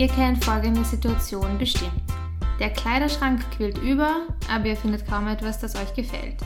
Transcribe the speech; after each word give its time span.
Ihr 0.00 0.08
kennt 0.08 0.42
folgende 0.42 0.82
Situation 0.82 1.58
bestimmt. 1.58 1.92
Der 2.58 2.70
Kleiderschrank 2.70 3.42
quillt 3.54 3.76
über, 3.82 4.22
aber 4.50 4.64
ihr 4.64 4.76
findet 4.76 5.06
kaum 5.06 5.26
etwas, 5.26 5.58
das 5.58 5.76
euch 5.76 5.94
gefällt. 5.94 6.36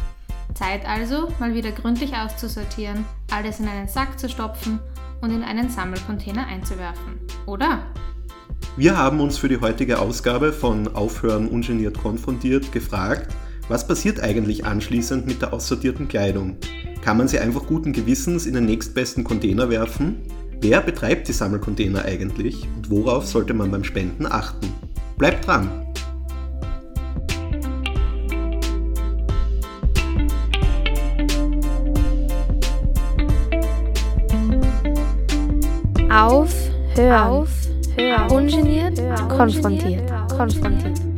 Zeit 0.55 0.85
also, 0.85 1.33
mal 1.39 1.55
wieder 1.55 1.71
gründlich 1.71 2.17
auszusortieren, 2.17 3.05
alles 3.31 3.61
in 3.61 3.69
einen 3.69 3.87
Sack 3.87 4.19
zu 4.19 4.29
stopfen 4.29 4.81
und 5.21 5.31
in 5.31 5.45
einen 5.45 5.71
Sammelcontainer 5.71 6.49
einzuwerfen. 6.49 7.21
Oder? 7.47 7.85
Wir 8.77 8.97
haben 8.97 9.21
uns 9.21 9.39
für 9.39 9.49
die 9.49 9.61
heutige 9.61 10.01
Ausgabe 10.01 10.53
von 10.53 10.93
Aufhören 10.97 11.47
ungeniert 11.47 11.97
konfrontiert 11.97 12.73
gefragt, 12.73 13.37
was 13.69 13.87
passiert 13.87 14.19
eigentlich 14.19 14.67
anschließend 14.67 15.27
mit 15.27 15.43
der 15.43 15.53
aussortierten 15.53 16.09
Kleidung? 16.09 16.57
Kann 17.03 17.19
man 17.19 17.29
sie 17.29 17.39
einfach 17.39 17.67
guten 17.67 17.93
Gewissens 17.93 18.47
in 18.47 18.55
den 18.55 18.65
nächstbesten 18.65 19.23
Container 19.23 19.71
werfen? 19.71 20.23
Wer 20.67 20.81
betreibt 20.81 21.29
die 21.29 21.35
Sammelcontainer 21.35 22.07
eigentlich 22.07 22.67
und 22.75 22.89
worauf 22.89 23.27
sollte 23.27 23.53
man 23.53 23.71
beim 23.71 23.85
Spenden 23.85 24.25
achten? 24.25 24.73
Bleibt 25.19 25.47
dran! 25.47 25.69
Auf, 36.11 36.55
hör, 36.95 37.27
auf, 37.27 37.51
hör, 37.99 38.33
ungeniert, 38.33 38.99
hör, 38.99 39.29
konfrontiert, 39.29 40.11
konfrontiert. 40.35 41.14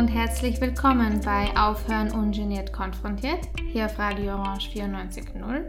Und 0.00 0.08
herzlich 0.08 0.62
willkommen 0.62 1.20
bei 1.22 1.54
Aufhören 1.54 2.10
ungeniert 2.10 2.72
konfrontiert 2.72 3.40
hier 3.70 3.84
auf 3.84 3.98
Radio 3.98 4.32
Orange 4.32 4.70
94.0. 4.70 5.66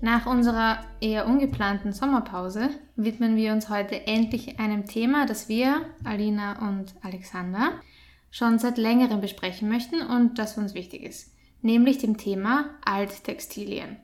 Nach 0.00 0.24
unserer 0.24 0.78
eher 1.02 1.26
ungeplanten 1.26 1.92
Sommerpause 1.92 2.70
widmen 2.96 3.36
wir 3.36 3.52
uns 3.52 3.68
heute 3.68 4.06
endlich 4.06 4.58
einem 4.58 4.86
Thema, 4.86 5.26
das 5.26 5.50
wir, 5.50 5.84
Alina 6.04 6.66
und 6.66 6.94
Alexander, 7.02 7.72
schon 8.30 8.58
seit 8.58 8.78
längerem 8.78 9.20
besprechen 9.20 9.68
möchten 9.68 10.00
und 10.00 10.38
das 10.38 10.56
uns 10.56 10.72
wichtig 10.72 11.02
ist 11.02 11.34
nämlich 11.60 11.98
dem 11.98 12.16
Thema 12.16 12.70
Alttextilien. 12.82 13.98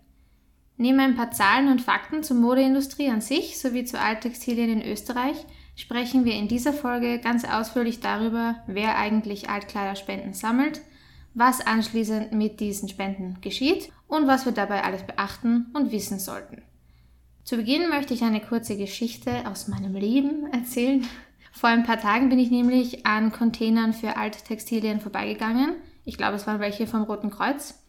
Neben 0.77 1.01
ein 1.01 1.17
paar 1.17 1.31
Zahlen 1.31 1.69
und 1.69 1.81
Fakten 1.81 2.23
zur 2.23 2.37
Modeindustrie 2.37 3.09
an 3.09 3.23
sich 3.23 3.59
sowie 3.59 3.85
zu 3.85 3.99
Alttextilien 3.99 4.69
in 4.69 4.83
Österreich 4.83 5.47
sprechen 5.77 6.25
wir 6.25 6.35
in 6.35 6.49
dieser 6.49 6.73
Folge 6.73 7.21
ganz 7.21 7.45
ausführlich 7.45 8.01
darüber, 8.01 8.57
wer 8.67 8.99
eigentlich 8.99 9.49
Altkleiderspenden 9.49 10.35
sammelt, 10.35 10.81
was 11.35 11.65
anschließend 11.65 12.33
mit 12.33 12.59
diesen 12.59 12.89
Spenden 12.89 13.39
geschieht 13.41 13.93
und 14.09 14.27
was 14.27 14.45
wir 14.45 14.53
dabei 14.53 14.83
alles 14.83 15.05
beachten 15.05 15.67
und 15.75 15.93
wissen 15.93 16.19
sollten. 16.19 16.63
Zu 17.45 17.57
Beginn 17.57 17.89
möchte 17.89 18.15
ich 18.15 18.25
eine 18.25 18.41
kurze 18.41 18.77
Geschichte 18.77 19.49
aus 19.49 19.69
meinem 19.69 19.95
Leben 19.95 20.53
erzählen. 20.53 21.07
Vor 21.53 21.69
ein 21.69 21.85
paar 21.85 22.01
Tagen 22.01 22.29
bin 22.29 22.41
ich 22.41 22.51
nämlich 22.51 23.07
an 23.07 23.31
Containern 23.31 23.93
für 23.93 24.17
Alttextilien 24.17 24.99
vorbeigegangen 25.01 25.77
ich 26.07 26.17
glaube, 26.17 26.37
es 26.37 26.47
waren 26.47 26.61
welche 26.61 26.87
vom 26.87 27.03
Roten 27.03 27.31
Kreuz. 27.31 27.83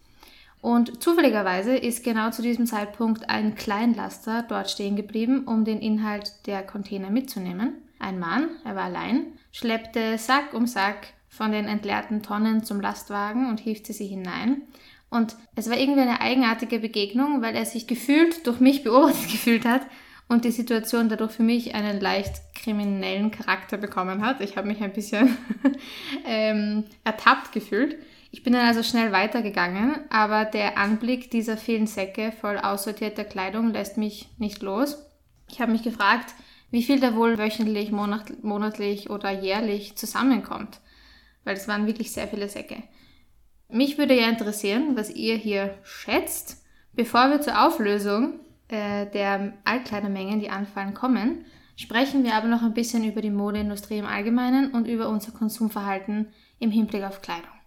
Und 0.60 1.02
zufälligerweise 1.02 1.76
ist 1.76 2.02
genau 2.02 2.30
zu 2.30 2.42
diesem 2.42 2.66
Zeitpunkt 2.66 3.30
ein 3.30 3.54
Kleinlaster 3.54 4.44
dort 4.48 4.70
stehen 4.70 4.96
geblieben, 4.96 5.44
um 5.46 5.64
den 5.64 5.80
Inhalt 5.80 6.46
der 6.46 6.62
Container 6.62 7.10
mitzunehmen. 7.10 7.74
Ein 8.00 8.18
Mann, 8.18 8.48
er 8.64 8.74
war 8.74 8.84
allein, 8.84 9.26
schleppte 9.52 10.18
Sack 10.18 10.54
um 10.54 10.66
Sack 10.66 11.08
von 11.28 11.52
den 11.52 11.66
entleerten 11.66 12.22
Tonnen 12.22 12.64
zum 12.64 12.80
Lastwagen 12.80 13.48
und 13.48 13.60
hiefte 13.60 13.92
sie 13.92 14.06
hinein. 14.06 14.62
Und 15.10 15.36
es 15.54 15.70
war 15.70 15.78
irgendwie 15.78 16.02
eine 16.02 16.20
eigenartige 16.20 16.80
Begegnung, 16.80 17.40
weil 17.40 17.54
er 17.54 17.64
sich 17.64 17.86
gefühlt 17.86 18.46
durch 18.46 18.60
mich 18.60 18.82
beobachtet 18.82 19.30
gefühlt 19.30 19.64
hat 19.64 19.82
und 20.28 20.44
die 20.44 20.50
Situation 20.50 21.08
dadurch 21.08 21.32
für 21.32 21.42
mich 21.42 21.74
einen 21.74 22.00
leicht 22.00 22.34
kriminellen 22.54 23.30
Charakter 23.30 23.78
bekommen 23.78 24.22
hat. 24.22 24.40
Ich 24.40 24.56
habe 24.56 24.68
mich 24.68 24.82
ein 24.82 24.92
bisschen 24.92 25.36
ähm, 26.26 26.84
ertappt 27.04 27.52
gefühlt. 27.52 27.96
Ich 28.30 28.42
bin 28.42 28.52
dann 28.52 28.66
also 28.66 28.82
schnell 28.82 29.10
weitergegangen, 29.10 30.00
aber 30.10 30.44
der 30.44 30.76
Anblick 30.76 31.30
dieser 31.30 31.56
vielen 31.56 31.86
Säcke 31.86 32.32
voll 32.32 32.58
aussortierter 32.58 33.24
Kleidung 33.24 33.72
lässt 33.72 33.96
mich 33.96 34.28
nicht 34.38 34.62
los. 34.62 34.98
Ich 35.50 35.60
habe 35.60 35.72
mich 35.72 35.82
gefragt, 35.82 36.34
wie 36.70 36.82
viel 36.82 37.00
da 37.00 37.16
wohl 37.16 37.38
wöchentlich, 37.38 37.90
monatlich 37.90 39.08
oder 39.08 39.30
jährlich 39.30 39.96
zusammenkommt, 39.96 40.80
weil 41.44 41.56
es 41.56 41.68
waren 41.68 41.86
wirklich 41.86 42.12
sehr 42.12 42.28
viele 42.28 42.48
Säcke. 42.48 42.82
Mich 43.70 43.96
würde 43.96 44.18
ja 44.18 44.28
interessieren, 44.28 44.96
was 44.96 45.10
ihr 45.10 45.36
hier 45.36 45.74
schätzt. 45.82 46.64
Bevor 46.92 47.30
wir 47.30 47.40
zur 47.40 47.66
Auflösung 47.66 48.40
äh, 48.68 49.06
der 49.06 49.54
Altkleidermengen, 49.64 50.40
die 50.40 50.50
anfallen, 50.50 50.94
kommen, 50.94 51.44
sprechen 51.76 52.24
wir 52.24 52.34
aber 52.34 52.48
noch 52.48 52.62
ein 52.62 52.74
bisschen 52.74 53.04
über 53.04 53.22
die 53.22 53.30
Modeindustrie 53.30 53.98
im 53.98 54.06
Allgemeinen 54.06 54.72
und 54.72 54.86
über 54.86 55.08
unser 55.08 55.32
Konsumverhalten 55.32 56.32
im 56.58 56.70
Hinblick 56.70 57.04
auf 57.04 57.22
Kleidung. 57.22 57.57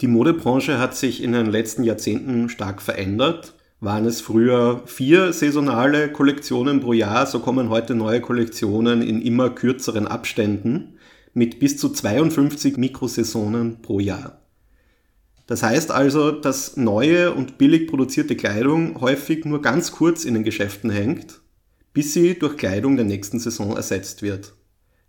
Die 0.00 0.06
Modebranche 0.06 0.78
hat 0.78 0.96
sich 0.96 1.22
in 1.22 1.32
den 1.32 1.46
letzten 1.46 1.84
Jahrzehnten 1.84 2.48
stark 2.48 2.80
verändert. 2.80 3.54
Waren 3.80 4.06
es 4.06 4.20
früher 4.20 4.82
vier 4.86 5.32
saisonale 5.32 6.10
Kollektionen 6.10 6.80
pro 6.80 6.92
Jahr, 6.92 7.26
so 7.26 7.40
kommen 7.40 7.68
heute 7.68 7.94
neue 7.94 8.20
Kollektionen 8.20 9.02
in 9.02 9.20
immer 9.20 9.50
kürzeren 9.50 10.06
Abständen 10.06 10.94
mit 11.34 11.58
bis 11.60 11.76
zu 11.76 11.90
52 11.90 12.76
Mikrosaisonen 12.76 13.82
pro 13.82 14.00
Jahr. 14.00 14.40
Das 15.46 15.62
heißt 15.62 15.90
also, 15.90 16.30
dass 16.30 16.76
neue 16.76 17.32
und 17.32 17.58
billig 17.58 17.88
produzierte 17.88 18.36
Kleidung 18.36 19.00
häufig 19.00 19.44
nur 19.44 19.60
ganz 19.60 19.92
kurz 19.92 20.24
in 20.24 20.34
den 20.34 20.44
Geschäften 20.44 20.90
hängt, 20.90 21.40
bis 21.92 22.14
sie 22.14 22.38
durch 22.38 22.56
Kleidung 22.56 22.96
der 22.96 23.04
nächsten 23.04 23.38
Saison 23.38 23.76
ersetzt 23.76 24.22
wird. 24.22 24.54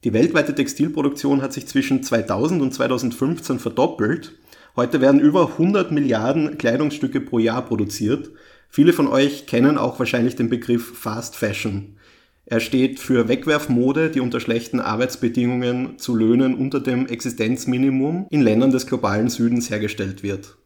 Die 0.04 0.14
weltweite 0.14 0.56
Textilproduktion 0.56 1.42
hat 1.42 1.54
sich 1.54 1.68
zwischen 1.68 2.02
2000 2.02 2.62
und 2.62 2.74
2015 2.74 3.60
verdoppelt. 3.60 4.34
Heute 4.76 5.02
werden 5.02 5.20
über 5.20 5.50
100 5.50 5.92
Milliarden 5.92 6.58
Kleidungsstücke 6.58 7.20
pro 7.20 7.40
Jahr 7.40 7.66
produziert. 7.66 8.32
Viele 8.70 8.94
von 8.94 9.08
euch 9.08 9.46
kennen 9.46 9.78
auch 9.78 10.00
wahrscheinlich 10.00 10.38
den 10.38 10.50
Begriff 10.50 10.98
Fast 10.98 11.36
Fashion. 11.36 11.98
Er 12.46 12.60
steht 12.60 13.00
für 13.00 13.28
Wegwerfmode, 13.28 14.10
die 14.10 14.22
unter 14.22 14.40
schlechten 14.40 14.80
Arbeitsbedingungen 14.80 16.00
zu 16.00 16.16
Löhnen 16.16 16.56
unter 16.56 16.80
dem 16.80 17.06
Existenzminimum 17.08 18.28
in 18.30 18.42
Ländern 18.42 18.72
des 18.72 18.88
globalen 18.88 19.30
Südens 19.30 19.70
hergestellt 19.70 20.24
wird. 20.24 20.58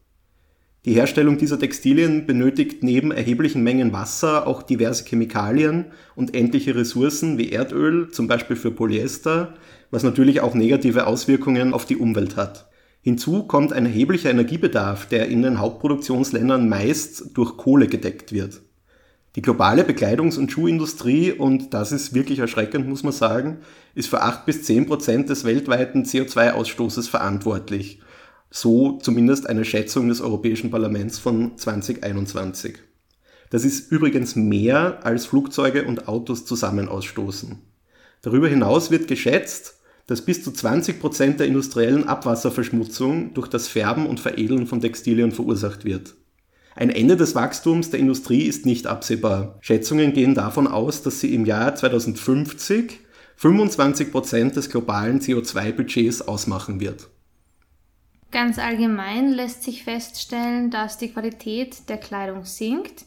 Die 0.84 0.94
Herstellung 0.94 1.36
dieser 1.36 1.58
Textilien 1.58 2.26
benötigt 2.26 2.84
neben 2.84 3.10
erheblichen 3.10 3.64
Mengen 3.64 3.92
Wasser 3.92 4.46
auch 4.46 4.62
diverse 4.62 5.04
Chemikalien 5.04 5.86
und 6.14 6.36
endliche 6.36 6.76
Ressourcen 6.76 7.38
wie 7.38 7.50
Erdöl, 7.50 8.08
zum 8.12 8.28
Beispiel 8.28 8.54
für 8.54 8.70
Polyester, 8.70 9.54
was 9.90 10.04
natürlich 10.04 10.40
auch 10.40 10.54
negative 10.54 11.08
Auswirkungen 11.08 11.74
auf 11.74 11.86
die 11.86 11.96
Umwelt 11.96 12.36
hat. 12.36 12.68
Hinzu 13.06 13.44
kommt 13.44 13.72
ein 13.72 13.86
erheblicher 13.86 14.30
Energiebedarf, 14.30 15.06
der 15.06 15.28
in 15.28 15.42
den 15.42 15.60
Hauptproduktionsländern 15.60 16.68
meist 16.68 17.36
durch 17.38 17.56
Kohle 17.56 17.86
gedeckt 17.86 18.32
wird. 18.32 18.62
Die 19.36 19.42
globale 19.42 19.84
Bekleidungs- 19.84 20.36
und 20.36 20.50
Schuhindustrie, 20.50 21.30
und 21.30 21.72
das 21.72 21.92
ist 21.92 22.14
wirklich 22.14 22.40
erschreckend, 22.40 22.88
muss 22.88 23.04
man 23.04 23.12
sagen, 23.12 23.58
ist 23.94 24.08
für 24.08 24.22
8 24.22 24.44
bis 24.44 24.64
10 24.64 24.86
Prozent 24.86 25.30
des 25.30 25.44
weltweiten 25.44 26.02
CO2-Ausstoßes 26.02 27.08
verantwortlich. 27.08 28.00
So 28.50 28.98
zumindest 28.98 29.48
eine 29.48 29.64
Schätzung 29.64 30.08
des 30.08 30.20
Europäischen 30.20 30.72
Parlaments 30.72 31.20
von 31.20 31.56
2021. 31.56 32.78
Das 33.50 33.64
ist 33.64 33.92
übrigens 33.92 34.34
mehr 34.34 35.06
als 35.06 35.26
Flugzeuge 35.26 35.84
und 35.84 36.08
Autos 36.08 36.44
zusammen 36.44 36.88
ausstoßen. 36.88 37.56
Darüber 38.22 38.48
hinaus 38.48 38.90
wird 38.90 39.06
geschätzt, 39.06 39.76
dass 40.06 40.22
bis 40.22 40.42
zu 40.44 40.52
20 40.52 41.00
Prozent 41.00 41.40
der 41.40 41.46
industriellen 41.46 42.08
Abwasserverschmutzung 42.08 43.34
durch 43.34 43.48
das 43.48 43.68
Färben 43.68 44.06
und 44.06 44.20
Veredeln 44.20 44.66
von 44.66 44.80
Textilien 44.80 45.32
verursacht 45.32 45.84
wird. 45.84 46.14
Ein 46.74 46.90
Ende 46.90 47.16
des 47.16 47.34
Wachstums 47.34 47.90
der 47.90 48.00
Industrie 48.00 48.42
ist 48.42 48.66
nicht 48.66 48.86
absehbar. 48.86 49.58
Schätzungen 49.60 50.12
gehen 50.12 50.34
davon 50.34 50.66
aus, 50.66 51.02
dass 51.02 51.20
sie 51.20 51.34
im 51.34 51.46
Jahr 51.46 51.74
2050 51.74 53.00
25 53.36 54.12
Prozent 54.12 54.56
des 54.56 54.70
globalen 54.70 55.20
CO2-Budgets 55.20 56.22
ausmachen 56.22 56.80
wird. 56.80 57.08
Ganz 58.30 58.58
allgemein 58.58 59.30
lässt 59.32 59.62
sich 59.62 59.84
feststellen, 59.84 60.70
dass 60.70 60.98
die 60.98 61.12
Qualität 61.12 61.88
der 61.88 61.98
Kleidung 61.98 62.44
sinkt, 62.44 63.04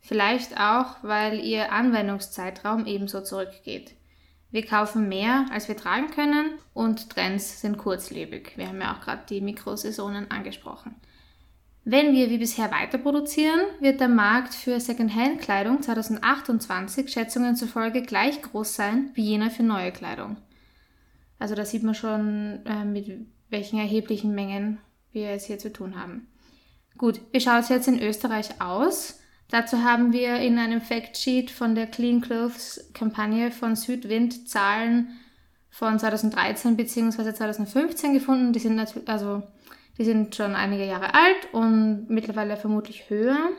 vielleicht 0.00 0.58
auch, 0.58 0.96
weil 1.02 1.40
ihr 1.40 1.72
Anwendungszeitraum 1.72 2.86
ebenso 2.86 3.22
zurückgeht. 3.22 3.94
Wir 4.52 4.66
kaufen 4.66 5.08
mehr, 5.08 5.46
als 5.50 5.66
wir 5.68 5.76
tragen 5.78 6.10
können 6.10 6.58
und 6.74 7.08
Trends 7.08 7.62
sind 7.62 7.78
kurzlebig. 7.78 8.52
Wir 8.56 8.68
haben 8.68 8.82
ja 8.82 8.94
auch 8.94 9.00
gerade 9.00 9.22
die 9.28 9.40
Mikrosaisonen 9.40 10.30
angesprochen. 10.30 10.94
Wenn 11.84 12.12
wir 12.12 12.28
wie 12.28 12.38
bisher 12.38 12.70
weiter 12.70 12.98
produzieren, 12.98 13.60
wird 13.80 13.98
der 13.98 14.08
Markt 14.08 14.54
für 14.54 14.78
Secondhand-Kleidung 14.78 15.82
2028 15.82 17.10
Schätzungen 17.10 17.56
zufolge 17.56 18.02
gleich 18.02 18.40
groß 18.42 18.76
sein 18.76 19.10
wie 19.14 19.24
jener 19.24 19.50
für 19.50 19.64
neue 19.64 19.90
Kleidung. 19.90 20.36
Also 21.38 21.54
da 21.54 21.64
sieht 21.64 21.82
man 21.82 21.94
schon, 21.94 22.60
äh, 22.66 22.84
mit 22.84 23.10
welchen 23.48 23.78
erheblichen 23.78 24.34
Mengen 24.34 24.78
wir 25.12 25.30
es 25.30 25.46
hier 25.46 25.58
zu 25.58 25.72
tun 25.72 25.98
haben. 26.00 26.28
Gut, 26.98 27.20
wie 27.32 27.40
schaut 27.40 27.62
es 27.62 27.68
jetzt 27.70 27.88
in 27.88 28.00
Österreich 28.00 28.60
aus? 28.60 29.21
Dazu 29.48 29.82
haben 29.82 30.12
wir 30.12 30.36
in 30.36 30.58
einem 30.58 30.80
Factsheet 30.80 31.50
von 31.50 31.74
der 31.74 31.86
Clean 31.86 32.20
Clothes 32.20 32.90
Kampagne 32.94 33.50
von 33.50 33.76
Südwind 33.76 34.48
Zahlen 34.48 35.10
von 35.70 35.98
2013 35.98 36.76
bzw. 36.76 37.34
2015 37.34 38.14
gefunden. 38.14 38.52
Die 38.52 38.60
sind, 38.60 38.78
also, 39.08 39.42
die 39.98 40.04
sind 40.04 40.34
schon 40.34 40.54
einige 40.54 40.86
Jahre 40.86 41.14
alt 41.14 41.52
und 41.52 42.06
mittlerweile 42.08 42.56
vermutlich 42.56 43.10
höher. 43.10 43.50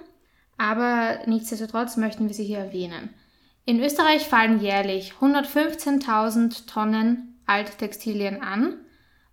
Aber 0.58 1.20
nichtsdestotrotz 1.26 1.98
möchten 1.98 2.28
wir 2.28 2.34
sie 2.34 2.46
hier 2.46 2.60
erwähnen. 2.60 3.10
In 3.66 3.82
Österreich 3.82 4.28
fallen 4.28 4.60
jährlich 4.60 5.14
115.000 5.20 6.68
Tonnen 6.68 7.40
Alttextilien 7.46 8.42
an, 8.42 8.78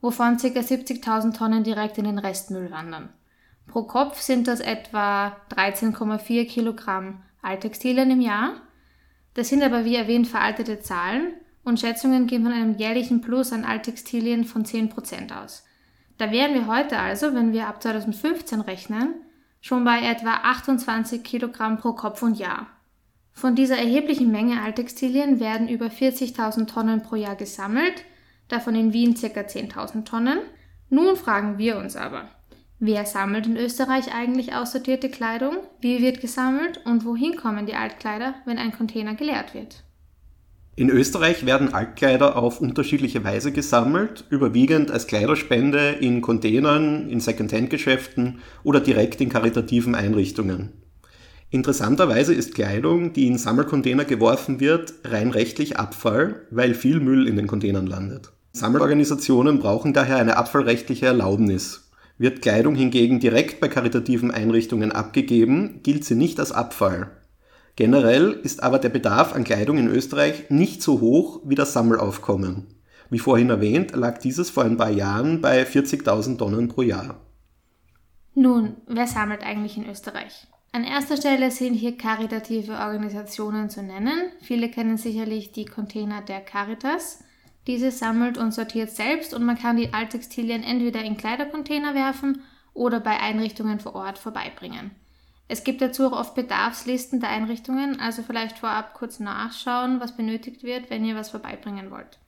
wovon 0.01 0.37
ca. 0.37 0.47
70.000 0.47 1.37
Tonnen 1.37 1.65
direkt 1.65 1.99
in 1.99 2.05
den 2.05 2.19
Restmüll 2.19 2.71
wandern. 2.71 3.11
Pro 3.71 3.85
Kopf 3.85 4.21
sind 4.21 4.49
das 4.49 4.59
etwa 4.59 5.37
13,4 5.55 6.45
Kilogramm 6.45 7.23
Alttextilien 7.41 8.11
im 8.11 8.21
Jahr. 8.21 8.55
Das 9.35 9.49
sind 9.49 9.63
aber 9.63 9.85
wie 9.85 9.95
erwähnt 9.95 10.27
veraltete 10.27 10.81
Zahlen 10.81 11.35
und 11.63 11.79
Schätzungen 11.79 12.27
gehen 12.27 12.43
von 12.43 12.53
einem 12.53 12.77
jährlichen 12.79 13.21
Plus 13.21 13.53
an 13.53 13.65
Alttextilien 13.65 14.45
von 14.45 14.65
10% 14.65 15.41
aus. 15.41 15.65
Da 16.19 16.33
wären 16.33 16.55
wir 16.55 16.67
heute 16.67 16.99
also, 16.99 17.33
wenn 17.33 17.53
wir 17.53 17.69
ab 17.69 17.81
2015 17.81 18.61
rechnen, 18.61 19.15
schon 19.61 19.85
bei 19.85 20.01
etwa 20.01 20.33
28 20.43 21.23
Kilogramm 21.23 21.79
pro 21.79 21.93
Kopf 21.93 22.25
und 22.25 22.41
Jahr. 22.41 22.67
Von 23.33 23.55
dieser 23.55 23.79
erheblichen 23.79 24.33
Menge 24.33 24.61
Alttextilien 24.63 25.39
werden 25.39 25.69
über 25.69 25.87
40.000 25.87 26.67
Tonnen 26.67 27.05
pro 27.05 27.15
Jahr 27.15 27.37
gesammelt, 27.37 28.05
davon 28.49 28.75
in 28.75 28.93
Wien 28.93 29.15
ca. 29.15 29.29
10.000 29.29 30.05
Tonnen. 30.07 30.41
Nun 30.89 31.15
fragen 31.15 31.57
wir 31.57 31.79
uns 31.79 31.95
aber, 31.95 32.29
wer 32.81 33.07
sammelt 33.07 33.47
in 33.47 33.57
Österreich 33.57 34.13
eigentlich 34.13 34.55
aussortierte 34.55 35.09
Kleidung, 35.09 35.59
wie 35.81 36.03
wird 36.03 36.21
gesammelt 36.21 36.81
und 36.85 37.05
wohin 37.05 37.37
kommen 37.37 37.67
die 37.67 37.75
Altkleider, 37.75 38.35
wenn 38.47 38.59
ein 38.59 38.73
Container 38.73 39.15
geleert 39.15 39.55
wird? 39.55 39.85
In 40.77 40.89
Österreich 40.89 41.45
werden 41.45 41.75
Altkleider 41.75 42.37
auf 42.37 42.61
unterschiedliche 42.61 43.23
Weise 43.23 43.53
gesammelt, 43.53 44.25
überwiegend 44.31 44.91
als 44.91 45.07
Kleiderspende 45.07 45.91
in 46.01 46.23
Containern, 46.23 47.11
in 47.11 47.21
Secondhand-Geschäften 47.21 48.39
oder 48.63 48.81
direkt 48.81 49.21
in 49.21 49.29
karitativen 49.29 49.95
Einrichtungen. 49.95 50.73
Interessanterweise 51.51 52.33
ist 52.33 52.55
Kleidung, 52.55 53.13
die 53.13 53.27
in 53.27 53.37
Sammelcontainer 53.37 54.05
geworfen 54.05 54.61
wird, 54.61 54.95
rein 55.05 55.31
rechtlich 55.31 55.79
Abfall, 55.79 56.47
weil 56.51 56.75
viel 56.75 57.01
Müll 57.01 57.27
in 57.27 57.37
den 57.37 57.49
Containern 57.49 57.87
landet. 57.87 58.31
Sammelorganisationen 58.53 59.59
brauchen 59.59 59.93
daher 59.93 60.17
eine 60.17 60.37
abfallrechtliche 60.37 61.07
Erlaubnis. 61.07 61.90
Wird 62.21 62.43
Kleidung 62.43 62.75
hingegen 62.75 63.19
direkt 63.19 63.61
bei 63.61 63.69
karitativen 63.69 64.31
Einrichtungen 64.31 64.93
abgegeben, 64.93 65.81
gilt 65.83 66.05
sie 66.05 66.15
nicht 66.15 66.39
als 66.39 66.53
Abfall. 66.53 67.11
Generell 67.77 68.33
ist 68.33 68.63
aber 68.63 68.79
der 68.79 68.91
Bedarf 68.91 69.35
an 69.35 69.43
Kleidung 69.43 69.79
in 69.79 69.89
Österreich 69.89 70.51
nicht 70.51 70.83
so 70.83 71.01
hoch 71.01 71.41
wie 71.47 71.55
das 71.55 71.73
Sammelaufkommen. 71.73 72.67
Wie 73.09 73.19
vorhin 73.19 73.49
erwähnt, 73.49 73.93
lag 73.93 74.19
dieses 74.19 74.51
vor 74.51 74.65
ein 74.65 74.77
paar 74.77 74.91
Jahren 74.91 75.41
bei 75.41 75.63
40.000 75.63 76.37
Tonnen 76.37 76.69
pro 76.69 76.83
Jahr. 76.83 77.25
Nun, 78.35 78.77
wer 78.87 79.07
sammelt 79.07 79.43
eigentlich 79.43 79.79
in 79.79 79.89
Österreich? 79.89 80.47
An 80.73 80.85
erster 80.85 81.17
Stelle 81.17 81.51
sind 81.51 81.73
hier 81.73 81.97
karitative 81.97 82.73
Organisationen 82.73 83.71
zu 83.71 83.83
nennen. 83.83 84.31
Viele 84.43 84.69
kennen 84.69 84.99
sicherlich 84.99 85.53
die 85.53 85.65
Container 85.65 86.21
der 86.21 86.43
Caritas. 86.43 87.25
Diese 87.71 87.93
sammelt 87.93 88.37
und 88.37 88.53
sortiert 88.53 88.91
selbst 88.91 89.33
und 89.33 89.45
man 89.45 89.57
kann 89.57 89.77
die 89.77 89.95
Alttextilien 89.95 90.65
entweder 90.65 91.05
in 91.05 91.17
Kleidercontainer 91.17 91.95
werfen 91.95 92.43
oder 92.75 92.99
bei 92.99 93.21
Einrichtungen 93.21 93.79
vor 93.79 93.95
Ort 93.95 94.19
vorbeibringen. 94.19 94.91
Es 95.47 95.63
gibt 95.63 95.81
dazu 95.81 96.09
auch 96.09 96.19
oft 96.19 96.35
Bedarfslisten 96.35 97.21
der 97.21 97.29
Einrichtungen, 97.31 98.01
also 98.01 98.25
vielleicht 98.25 98.59
vorab 98.59 98.95
kurz 98.95 99.21
nachschauen, 99.21 100.01
was 100.01 100.17
benötigt 100.17 100.65
wird, 100.65 100.91
wenn 100.91 101.05
ihr 101.05 101.15
was 101.15 101.31
vorbeibringen 101.31 101.93
wollt. 101.93 102.19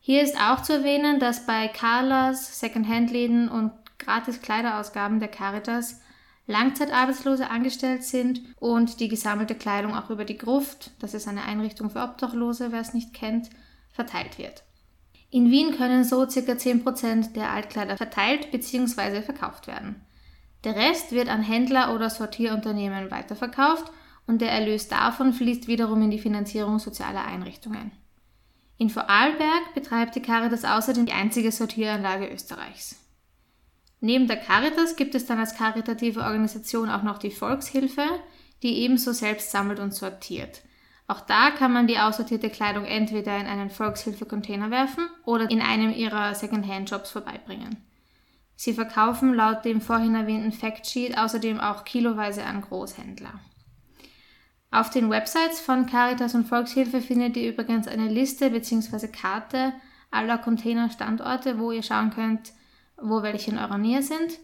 Hier 0.00 0.20
ist 0.20 0.36
auch 0.36 0.62
zu 0.62 0.72
erwähnen, 0.72 1.20
dass 1.20 1.46
bei 1.46 1.68
Carlas, 1.68 2.58
Secondhand-Läden 2.58 3.48
und 3.48 3.70
gratis 4.00 4.42
Kleiderausgaben 4.42 5.20
der 5.20 5.28
Caritas 5.28 6.00
Langzeitarbeitslose 6.48 7.48
angestellt 7.50 8.02
sind 8.02 8.40
und 8.58 8.98
die 8.98 9.06
gesammelte 9.06 9.54
Kleidung 9.54 9.94
auch 9.94 10.10
über 10.10 10.24
die 10.24 10.38
Gruft, 10.38 10.90
das 10.98 11.14
ist 11.14 11.28
eine 11.28 11.44
Einrichtung 11.44 11.90
für 11.90 12.02
Obdachlose, 12.02 12.72
wer 12.72 12.80
es 12.80 12.94
nicht 12.94 13.14
kennt, 13.14 13.48
verteilt 14.00 14.38
wird. 14.38 14.64
In 15.30 15.50
Wien 15.50 15.76
können 15.76 16.04
so 16.04 16.26
ca. 16.26 16.52
10% 16.52 17.34
der 17.34 17.50
Altkleider 17.50 17.96
verteilt 17.96 18.50
bzw. 18.50 19.22
verkauft 19.22 19.66
werden. 19.66 20.04
Der 20.64 20.74
Rest 20.74 21.12
wird 21.12 21.28
an 21.28 21.42
Händler 21.42 21.94
oder 21.94 22.08
Sortierunternehmen 22.08 23.10
weiterverkauft 23.10 23.92
und 24.26 24.40
der 24.40 24.50
Erlös 24.50 24.88
davon 24.88 25.32
fließt 25.32 25.68
wiederum 25.68 26.02
in 26.02 26.10
die 26.10 26.18
Finanzierung 26.18 26.78
sozialer 26.78 27.24
Einrichtungen. 27.24 27.92
In 28.78 28.88
Vorarlberg 28.88 29.74
betreibt 29.74 30.14
die 30.14 30.22
Caritas 30.22 30.64
außerdem 30.64 31.06
die 31.06 31.12
einzige 31.12 31.52
Sortieranlage 31.52 32.28
Österreichs. 32.28 32.96
Neben 34.00 34.26
der 34.26 34.38
Caritas 34.38 34.96
gibt 34.96 35.14
es 35.14 35.26
dann 35.26 35.38
als 35.38 35.54
karitative 35.54 36.20
Organisation 36.20 36.88
auch 36.88 37.02
noch 37.02 37.18
die 37.18 37.30
Volkshilfe, 37.30 38.04
die 38.62 38.78
ebenso 38.78 39.12
selbst 39.12 39.50
sammelt 39.50 39.78
und 39.78 39.94
sortiert. 39.94 40.62
Auch 41.10 41.20
da 41.22 41.50
kann 41.50 41.72
man 41.72 41.88
die 41.88 41.98
aussortierte 41.98 42.50
Kleidung 42.50 42.84
entweder 42.84 43.36
in 43.36 43.48
einen 43.48 43.68
Volkshilfe-Container 43.68 44.70
werfen 44.70 45.08
oder 45.24 45.50
in 45.50 45.60
einem 45.60 45.92
ihrer 45.92 46.36
Second-Hand-Shops 46.36 47.10
vorbeibringen. 47.10 47.78
Sie 48.54 48.74
verkaufen 48.74 49.34
laut 49.34 49.64
dem 49.64 49.80
vorhin 49.80 50.14
erwähnten 50.14 50.52
Factsheet 50.52 51.18
außerdem 51.18 51.58
auch 51.58 51.82
kiloweise 51.82 52.44
an 52.44 52.60
Großhändler. 52.60 53.40
Auf 54.70 54.90
den 54.90 55.10
Websites 55.10 55.58
von 55.58 55.86
Caritas 55.86 56.36
und 56.36 56.46
Volkshilfe 56.46 57.00
findet 57.00 57.36
ihr 57.36 57.50
übrigens 57.50 57.88
eine 57.88 58.06
Liste 58.06 58.50
bzw. 58.50 59.08
Karte 59.08 59.72
aller 60.12 60.38
Containerstandorte, 60.38 61.58
wo 61.58 61.72
ihr 61.72 61.82
schauen 61.82 62.10
könnt, 62.10 62.52
wo 62.96 63.24
welche 63.24 63.50
in 63.50 63.58
eurer 63.58 63.78
Nähe 63.78 64.04
sind. 64.04 64.38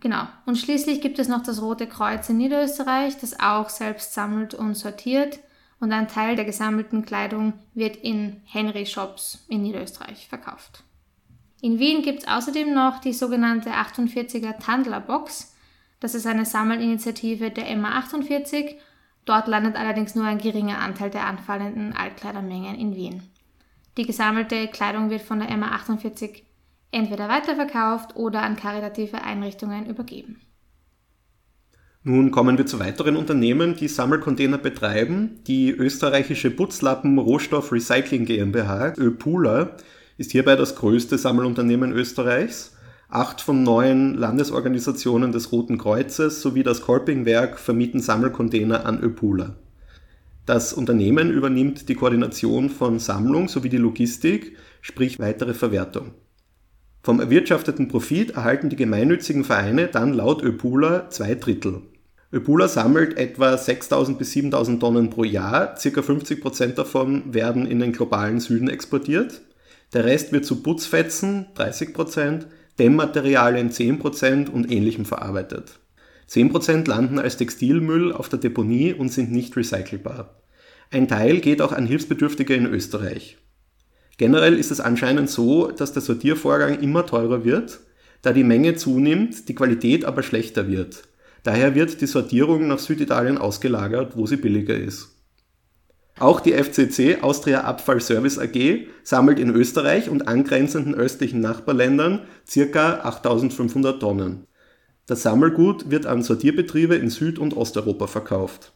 Genau. 0.00 0.26
Und 0.46 0.56
schließlich 0.56 1.02
gibt 1.02 1.18
es 1.18 1.28
noch 1.28 1.42
das 1.42 1.60
Rote 1.60 1.86
Kreuz 1.86 2.26
in 2.30 2.38
Niederösterreich, 2.38 3.18
das 3.18 3.38
auch 3.38 3.68
selbst 3.68 4.14
sammelt 4.14 4.54
und 4.54 4.76
sortiert. 4.76 5.40
Und 5.80 5.92
ein 5.92 6.08
Teil 6.08 6.36
der 6.36 6.44
gesammelten 6.44 7.04
Kleidung 7.04 7.54
wird 7.74 7.96
in 7.96 8.40
Henry 8.44 8.86
Shops 8.86 9.44
in 9.48 9.62
Niederösterreich 9.62 10.28
verkauft. 10.28 10.84
In 11.60 11.78
Wien 11.78 12.02
gibt 12.02 12.22
es 12.22 12.28
außerdem 12.28 12.74
noch 12.74 13.00
die 13.00 13.12
sogenannte 13.12 13.70
48er 13.70 14.58
Tandler 14.58 15.00
Box. 15.00 15.54
Das 16.00 16.14
ist 16.14 16.26
eine 16.26 16.44
Sammelinitiative 16.44 17.50
der 17.50 17.68
MA48. 17.68 18.76
Dort 19.24 19.48
landet 19.48 19.76
allerdings 19.76 20.14
nur 20.14 20.26
ein 20.26 20.38
geringer 20.38 20.78
Anteil 20.78 21.10
der 21.10 21.26
anfallenden 21.26 21.94
Altkleidermengen 21.96 22.74
in 22.74 22.94
Wien. 22.94 23.22
Die 23.96 24.04
gesammelte 24.04 24.68
Kleidung 24.68 25.08
wird 25.08 25.22
von 25.22 25.38
der 25.38 25.50
MA48 25.50 26.42
entweder 26.90 27.28
weiterverkauft 27.28 28.16
oder 28.16 28.42
an 28.42 28.56
karitative 28.56 29.22
Einrichtungen 29.22 29.86
übergeben. 29.86 30.40
Nun 32.06 32.30
kommen 32.30 32.58
wir 32.58 32.66
zu 32.66 32.80
weiteren 32.80 33.16
Unternehmen, 33.16 33.76
die 33.76 33.88
Sammelcontainer 33.88 34.58
betreiben. 34.58 35.40
Die 35.46 35.70
österreichische 35.70 36.50
Putzlappen 36.50 37.18
Rohstoff 37.18 37.72
Recycling 37.72 38.26
GmbH, 38.26 38.92
ÖPULA, 38.98 39.70
ist 40.18 40.32
hierbei 40.32 40.54
das 40.54 40.76
größte 40.76 41.16
Sammelunternehmen 41.16 41.92
Österreichs. 41.92 42.76
Acht 43.08 43.40
von 43.40 43.62
neun 43.62 44.18
Landesorganisationen 44.18 45.32
des 45.32 45.50
Roten 45.50 45.78
Kreuzes 45.78 46.42
sowie 46.42 46.62
das 46.62 46.82
Kolpingwerk 46.82 47.58
vermieten 47.58 48.00
Sammelcontainer 48.00 48.84
an 48.84 49.00
Öpula. 49.00 49.56
Das 50.44 50.74
Unternehmen 50.74 51.30
übernimmt 51.30 51.88
die 51.88 51.94
Koordination 51.94 52.68
von 52.68 52.98
Sammlung 52.98 53.48
sowie 53.48 53.70
die 53.70 53.78
Logistik, 53.78 54.58
sprich 54.82 55.20
weitere 55.20 55.54
Verwertung. 55.54 56.10
Vom 57.02 57.20
erwirtschafteten 57.20 57.88
Profit 57.88 58.32
erhalten 58.32 58.68
die 58.68 58.76
gemeinnützigen 58.76 59.44
Vereine 59.44 59.86
dann 59.88 60.12
laut 60.12 60.42
Öpula 60.42 61.08
zwei 61.08 61.34
Drittel. 61.34 61.80
Öpula 62.34 62.66
sammelt 62.66 63.16
etwa 63.16 63.54
6.000 63.54 64.16
bis 64.16 64.32
7.000 64.32 64.80
Tonnen 64.80 65.08
pro 65.08 65.22
Jahr, 65.22 65.76
ca. 65.76 66.00
50% 66.00 66.74
davon 66.74 67.32
werden 67.32 67.64
in 67.64 67.78
den 67.78 67.92
globalen 67.92 68.40
Süden 68.40 68.68
exportiert. 68.68 69.40
Der 69.92 70.04
Rest 70.04 70.32
wird 70.32 70.44
zu 70.44 70.60
Putzfetzen 70.60 71.46
30%, 71.56 72.46
Dämmmaterialien 72.80 73.70
10% 73.70 74.50
und 74.50 74.68
ähnlichem 74.68 75.04
verarbeitet. 75.04 75.78
10% 76.28 76.88
landen 76.88 77.20
als 77.20 77.36
Textilmüll 77.36 78.12
auf 78.12 78.28
der 78.28 78.40
Deponie 78.40 78.92
und 78.92 79.12
sind 79.12 79.30
nicht 79.30 79.56
recycelbar. 79.56 80.42
Ein 80.90 81.06
Teil 81.06 81.38
geht 81.38 81.62
auch 81.62 81.70
an 81.70 81.86
Hilfsbedürftige 81.86 82.54
in 82.54 82.66
Österreich. 82.66 83.38
Generell 84.18 84.58
ist 84.58 84.72
es 84.72 84.80
anscheinend 84.80 85.30
so, 85.30 85.70
dass 85.70 85.92
der 85.92 86.02
Sortiervorgang 86.02 86.80
immer 86.80 87.06
teurer 87.06 87.44
wird, 87.44 87.78
da 88.22 88.32
die 88.32 88.42
Menge 88.42 88.74
zunimmt, 88.74 89.48
die 89.48 89.54
Qualität 89.54 90.04
aber 90.04 90.24
schlechter 90.24 90.66
wird. 90.66 91.04
Daher 91.44 91.74
wird 91.74 92.00
die 92.00 92.06
Sortierung 92.06 92.66
nach 92.66 92.78
Süditalien 92.78 93.38
ausgelagert, 93.38 94.16
wo 94.16 94.26
sie 94.26 94.38
billiger 94.38 94.76
ist. 94.76 95.10
Auch 96.18 96.40
die 96.40 96.52
FCC 96.52 97.22
Austria 97.22 97.62
Abfall 97.64 98.00
Service 98.00 98.38
AG 98.38 98.86
sammelt 99.02 99.38
in 99.38 99.50
Österreich 99.50 100.08
und 100.08 100.26
angrenzenden 100.26 100.94
östlichen 100.94 101.40
Nachbarländern 101.40 102.22
ca. 102.72 103.00
8500 103.02 104.00
Tonnen. 104.00 104.46
Das 105.06 105.22
Sammelgut 105.22 105.90
wird 105.90 106.06
an 106.06 106.22
Sortierbetriebe 106.22 106.94
in 106.94 107.10
Süd- 107.10 107.38
und 107.38 107.54
Osteuropa 107.56 108.06
verkauft. 108.06 108.72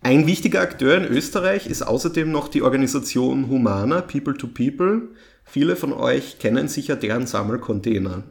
Ein 0.00 0.26
wichtiger 0.26 0.62
Akteur 0.62 0.96
in 0.96 1.04
Österreich 1.04 1.66
ist 1.68 1.82
außerdem 1.82 2.32
noch 2.32 2.48
die 2.48 2.62
Organisation 2.62 3.48
Humana, 3.48 4.00
People 4.00 4.34
to 4.34 4.48
People. 4.48 5.10
Viele 5.44 5.76
von 5.76 5.92
euch 5.92 6.38
kennen 6.38 6.66
sicher 6.66 6.96
deren 6.96 7.26
Sammelcontainer. 7.26 8.24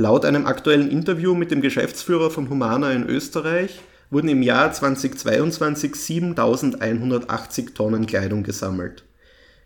Laut 0.00 0.24
einem 0.24 0.46
aktuellen 0.46 0.90
Interview 0.90 1.34
mit 1.34 1.50
dem 1.50 1.60
Geschäftsführer 1.60 2.30
von 2.30 2.48
Humana 2.48 2.90
in 2.92 3.06
Österreich 3.06 3.82
wurden 4.08 4.28
im 4.28 4.40
Jahr 4.40 4.72
2022 4.72 5.94
7180 5.94 7.74
Tonnen 7.74 8.06
Kleidung 8.06 8.42
gesammelt. 8.42 9.04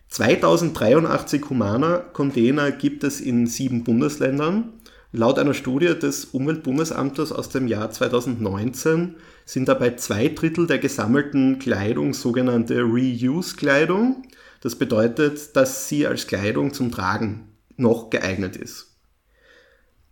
2083 0.09 1.49
Humana-Container 1.49 2.73
gibt 2.73 3.05
es 3.05 3.21
in 3.21 3.47
sieben 3.47 3.85
Bundesländern. 3.85 4.73
Laut 5.13 5.39
einer 5.39 5.55
Studie 5.55 5.97
des 5.97 6.25
Umweltbundesamtes 6.25 7.31
aus 7.31 7.51
dem 7.51 7.69
Jahr 7.69 7.93
2019 7.93 9.15
sind 9.45 9.69
dabei 9.69 9.91
zwei 9.91 10.27
Drittel 10.27 10.67
der 10.67 10.81
gesammelten 10.81 11.61
Kleidung 11.61 12.13
sogenannte 12.13 12.83
Reuse-Kleidung. 12.83 14.25
Das 14.63 14.75
bedeutet, 14.75 15.55
dass 15.55 15.89
sie 15.89 16.09
als 16.09 16.27
Kleidung 16.27 16.75
zum 16.75 16.91
Tragen 16.91 17.53
noch 17.77 18.11
geeignet 18.11 18.57
ist. 18.57 18.94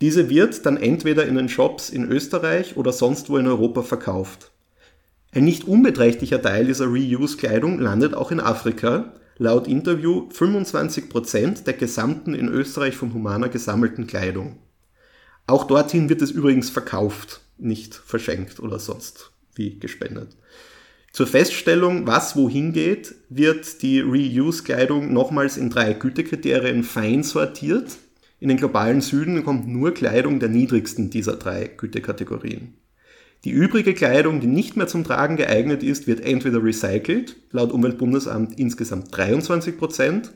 Diese 0.02 0.28
wird 0.28 0.66
dann 0.66 0.76
entweder 0.76 1.26
in 1.26 1.36
den 1.36 1.48
Shops 1.48 1.88
in 1.88 2.10
Österreich 2.10 2.76
oder 2.76 2.92
sonst 2.92 3.30
wo 3.30 3.36
in 3.36 3.46
Europa 3.46 3.82
verkauft. 3.82 4.50
Ein 5.30 5.44
nicht 5.44 5.68
unbeträchtlicher 5.68 6.42
Teil 6.42 6.66
dieser 6.66 6.86
Reuse-Kleidung 6.86 7.78
landet 7.78 8.12
auch 8.12 8.32
in 8.32 8.40
Afrika, 8.40 9.14
laut 9.38 9.68
Interview 9.68 10.28
25% 10.36 11.62
der 11.62 11.74
gesamten 11.74 12.34
in 12.34 12.48
Österreich 12.48 12.96
von 12.96 13.14
Humana 13.14 13.46
gesammelten 13.46 14.08
Kleidung. 14.08 14.58
Auch 15.46 15.68
dorthin 15.68 16.08
wird 16.08 16.20
es 16.20 16.32
übrigens 16.32 16.68
verkauft, 16.68 17.40
nicht 17.56 17.94
verschenkt 17.94 18.58
oder 18.58 18.80
sonst 18.80 19.30
wie 19.54 19.78
gespendet. 19.78 20.36
Zur 21.12 21.28
Feststellung, 21.28 22.08
was 22.08 22.34
wohin 22.34 22.72
geht, 22.72 23.14
wird 23.28 23.82
die 23.82 24.00
Reuse-Kleidung 24.00 25.12
nochmals 25.12 25.56
in 25.56 25.70
drei 25.70 25.92
Gütekriterien 25.92 26.82
fein 26.82 27.22
sortiert. 27.22 27.86
In 28.42 28.48
den 28.48 28.56
globalen 28.56 29.00
Süden 29.00 29.44
kommt 29.44 29.68
nur 29.68 29.94
Kleidung 29.94 30.40
der 30.40 30.48
niedrigsten 30.48 31.10
dieser 31.10 31.36
drei 31.36 31.68
Gütekategorien. 31.76 32.74
Die 33.44 33.52
übrige 33.52 33.94
Kleidung, 33.94 34.40
die 34.40 34.48
nicht 34.48 34.76
mehr 34.76 34.88
zum 34.88 35.04
Tragen 35.04 35.36
geeignet 35.36 35.84
ist, 35.84 36.08
wird 36.08 36.18
entweder 36.22 36.60
recycelt, 36.60 37.36
laut 37.52 37.70
Umweltbundesamt 37.70 38.58
insgesamt 38.58 39.16
23 39.16 39.78
Prozent, 39.78 40.32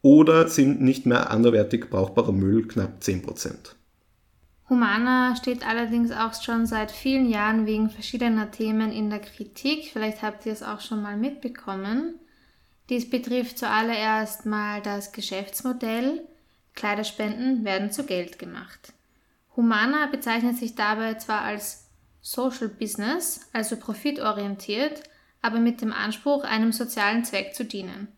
oder 0.00 0.48
sind 0.48 0.80
nicht 0.80 1.04
mehr 1.04 1.30
anderwertig 1.30 1.90
brauchbarer 1.90 2.32
Müll 2.32 2.66
knapp 2.66 3.04
10 3.04 3.20
Prozent. 3.20 3.76
Humana 4.70 5.36
steht 5.36 5.68
allerdings 5.68 6.10
auch 6.10 6.32
schon 6.32 6.64
seit 6.64 6.90
vielen 6.90 7.28
Jahren 7.28 7.66
wegen 7.66 7.90
verschiedener 7.90 8.50
Themen 8.50 8.90
in 8.90 9.10
der 9.10 9.20
Kritik. 9.20 9.90
Vielleicht 9.92 10.22
habt 10.22 10.46
ihr 10.46 10.52
es 10.54 10.62
auch 10.62 10.80
schon 10.80 11.02
mal 11.02 11.18
mitbekommen. 11.18 12.14
Dies 12.88 13.10
betrifft 13.10 13.58
zuallererst 13.58 14.46
mal 14.46 14.80
das 14.80 15.12
Geschäftsmodell. 15.12 16.26
Kleiderspenden 16.74 17.64
werden 17.64 17.90
zu 17.90 18.04
Geld 18.04 18.38
gemacht. 18.38 18.92
Humana 19.56 20.06
bezeichnet 20.06 20.56
sich 20.56 20.74
dabei 20.74 21.14
zwar 21.14 21.42
als 21.42 21.88
Social 22.20 22.68
Business, 22.68 23.48
also 23.52 23.76
profitorientiert, 23.76 25.02
aber 25.42 25.58
mit 25.58 25.80
dem 25.82 25.92
Anspruch, 25.92 26.44
einem 26.44 26.72
sozialen 26.72 27.24
Zweck 27.24 27.54
zu 27.54 27.64
dienen. 27.64 28.08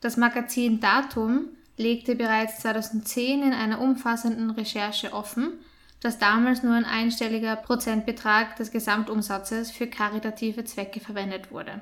Das 0.00 0.16
Magazin 0.16 0.80
Datum 0.80 1.48
legte 1.76 2.14
bereits 2.14 2.60
2010 2.60 3.42
in 3.42 3.52
einer 3.52 3.80
umfassenden 3.80 4.50
Recherche 4.50 5.12
offen, 5.12 5.58
dass 6.00 6.18
damals 6.18 6.62
nur 6.62 6.74
ein 6.74 6.84
einstelliger 6.84 7.56
Prozentbetrag 7.56 8.56
des 8.56 8.70
Gesamtumsatzes 8.70 9.70
für 9.70 9.86
karitative 9.86 10.64
Zwecke 10.64 11.00
verwendet 11.00 11.50
wurde. 11.50 11.80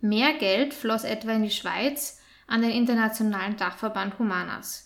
Mehr 0.00 0.34
Geld 0.34 0.74
floss 0.74 1.04
etwa 1.04 1.32
in 1.32 1.42
die 1.42 1.50
Schweiz 1.50 2.20
an 2.46 2.62
den 2.62 2.70
internationalen 2.70 3.56
Dachverband 3.56 4.18
Humanas. 4.18 4.85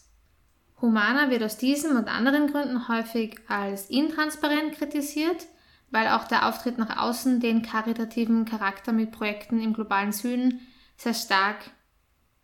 Humana 0.80 1.30
wird 1.30 1.42
aus 1.42 1.56
diesem 1.56 1.96
und 1.96 2.08
anderen 2.08 2.50
Gründen 2.50 2.88
häufig 2.88 3.38
als 3.48 3.90
intransparent 3.90 4.72
kritisiert, 4.72 5.46
weil 5.90 6.08
auch 6.08 6.24
der 6.24 6.48
Auftritt 6.48 6.78
nach 6.78 6.98
außen 6.98 7.40
den 7.40 7.62
karitativen 7.62 8.44
Charakter 8.44 8.92
mit 8.92 9.10
Projekten 9.10 9.60
im 9.60 9.74
globalen 9.74 10.12
Süden 10.12 10.60
sehr 10.96 11.14
stark 11.14 11.70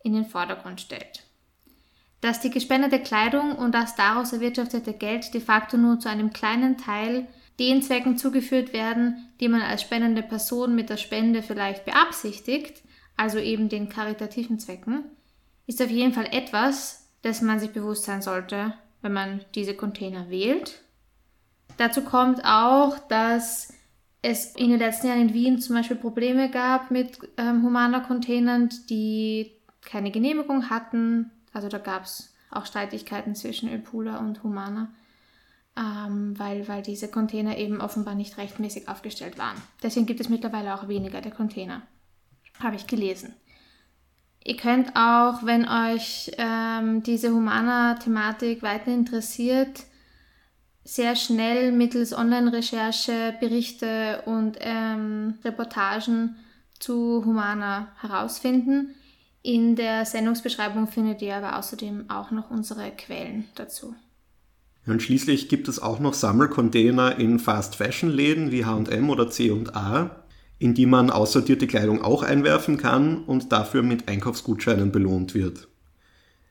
in 0.03 0.13
den 0.13 0.27
Vordergrund 0.27 0.81
stellt. 0.81 1.25
Dass 2.21 2.41
die 2.41 2.51
gespendete 2.51 3.01
Kleidung 3.01 3.57
und 3.57 3.75
das 3.75 3.95
daraus 3.95 4.33
erwirtschaftete 4.33 4.93
Geld 4.93 5.33
de 5.33 5.41
facto 5.41 5.77
nur 5.77 6.01
zu 6.01 6.09
einem 6.09 6.33
kleinen 6.33 6.77
Teil 6.77 7.27
den 7.59 7.83
Zwecken 7.83 8.19
zugeführt 8.19 8.73
werden, 8.73 9.29
die 9.41 9.49
man 9.49 9.63
als 9.63 9.83
spendende 9.83 10.23
Person 10.23 10.75
mit 10.75 10.91
der 10.91 10.97
Spende 10.97 11.43
vielleicht 11.43 11.85
beabsichtigt, 11.85 12.83
also 13.17 13.39
eben 13.39 13.69
den 13.69 13.89
karitativen 13.89 14.59
Zwecken, 14.59 15.05
ist 15.67 15.81
auf 15.81 15.91
jeden 15.91 16.13
Fall 16.13 16.29
etwas, 16.33 17.06
dessen 17.25 17.47
man 17.47 17.61
sich 17.61 17.73
bewusst 17.73 18.05
sein 18.05 18.23
sollte, 18.23 18.75
wenn 19.03 19.13
man 19.13 19.45
diese 19.55 19.75
Container 19.75 20.31
wählt 20.31 20.83
Dazu 21.77 22.03
kommt 22.03 22.45
auch, 22.45 22.99
dass 23.09 23.73
es 24.23 24.55
in 24.57 24.71
den 24.71 24.79
letzten 24.79 25.09
Jahren 25.09 25.21
in 25.21 25.35
Wien 25.35 25.61
zum 25.61 25.77
Beispiel 25.77 25.97
Probleme 25.97 26.51
gab 26.51 26.91
mit 26.91 27.19
ähm, 27.37 27.63
Humana-Containern, 27.63 28.71
die 28.89 29.53
keine 29.83 30.11
Genehmigung 30.11 30.71
hatten. 30.71 31.31
Also 31.53 31.69
da 31.69 31.79
gab 31.79 32.05
es 32.05 32.35
auch 32.51 32.67
Streitigkeiten 32.67 33.35
zwischen 33.35 33.73
Öpula 33.73 34.19
und 34.19 34.43
Humana, 34.43 34.89
ähm, 35.77 36.39
weil, 36.39 36.67
weil 36.67 36.83
diese 36.83 37.09
Container 37.09 37.59
eben 37.59 37.81
offenbar 37.81 38.15
nicht 38.15 38.39
rechtmäßig 38.39 38.89
aufgestellt 38.89 39.39
waren. 39.39 39.57
Deswegen 39.83 40.07
gibt 40.07 40.21
es 40.21 40.29
mittlerweile 40.29 40.75
auch 40.75 40.89
weniger 40.89 41.21
der 41.21 41.33
Container. 41.33 41.83
Habe 42.61 42.77
ich 42.77 42.87
gelesen. 42.87 43.35
Ihr 44.49 44.57
könnt 44.57 44.95
auch, 44.95 45.45
wenn 45.45 45.67
euch 45.67 46.31
ähm, 46.39 47.03
diese 47.03 47.33
Humana-Thematik 47.33 48.63
weiter 48.63 48.93
interessiert, 48.93 49.83
sehr 50.85 51.17
schnell 51.17 51.73
mittels 51.73 52.17
Online-Recherche 52.17 53.35
Berichte 53.41 54.23
und 54.25 54.57
ähm, 54.61 55.35
Reportagen 55.45 56.37
zu 56.79 57.25
Humana 57.25 57.89
herausfinden. 58.01 58.95
In 59.43 59.75
der 59.75 60.07
Sendungsbeschreibung 60.07 60.87
findet 60.87 61.23
ihr 61.23 61.35
aber 61.35 61.59
außerdem 61.59 62.09
auch 62.09 62.31
noch 62.31 62.49
unsere 62.49 62.93
Quellen 62.93 63.47
dazu. 63.57 63.97
Und 64.87 65.03
schließlich 65.03 65.49
gibt 65.49 65.67
es 65.67 65.83
auch 65.83 65.99
noch 65.99 66.15
Sammelcontainer 66.15 67.19
in 67.19 67.41
Fast-Fashion-Läden 67.41 68.53
wie 68.53 68.65
HM 68.65 69.11
oder 69.11 69.29
C&A, 69.29 70.25
in 70.59 70.75
die 70.75 70.87
man 70.87 71.11
aussortierte 71.11 71.67
Kleidung 71.67 72.03
auch 72.03 72.23
einwerfen 72.23 72.79
kann 72.79 73.25
und 73.25 73.53
dafür 73.53 73.83
mit 73.83 74.09
Einkaufsgutscheinen 74.09 74.91
belohnt 74.91 75.35
wird. 75.35 75.69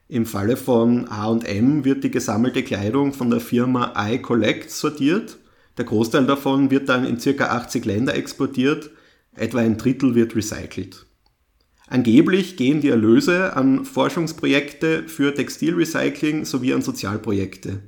Im 0.07 0.27
Falle 0.27 0.55
von 0.55 1.07
HM 1.09 1.83
wird 1.83 2.03
die 2.03 2.11
gesammelte 2.11 2.61
Kleidung 2.61 3.13
von 3.13 3.31
der 3.31 3.39
Firma 3.39 3.93
iCollect 3.97 4.69
sortiert. 4.69 5.37
Der 5.77 5.85
Großteil 5.85 6.27
davon 6.27 6.69
wird 6.69 6.89
dann 6.89 7.05
in 7.05 7.17
ca. 7.17 7.45
80 7.45 7.85
Länder 7.85 8.13
exportiert, 8.13 8.91
etwa 9.35 9.59
ein 9.59 9.77
Drittel 9.77 10.13
wird 10.13 10.35
recycelt. 10.35 11.07
Angeblich 11.87 12.55
gehen 12.55 12.81
die 12.81 12.89
Erlöse 12.89 13.55
an 13.55 13.85
Forschungsprojekte 13.85 15.07
für 15.07 15.33
Textilrecycling 15.33 16.45
sowie 16.45 16.73
an 16.73 16.81
Sozialprojekte. 16.81 17.81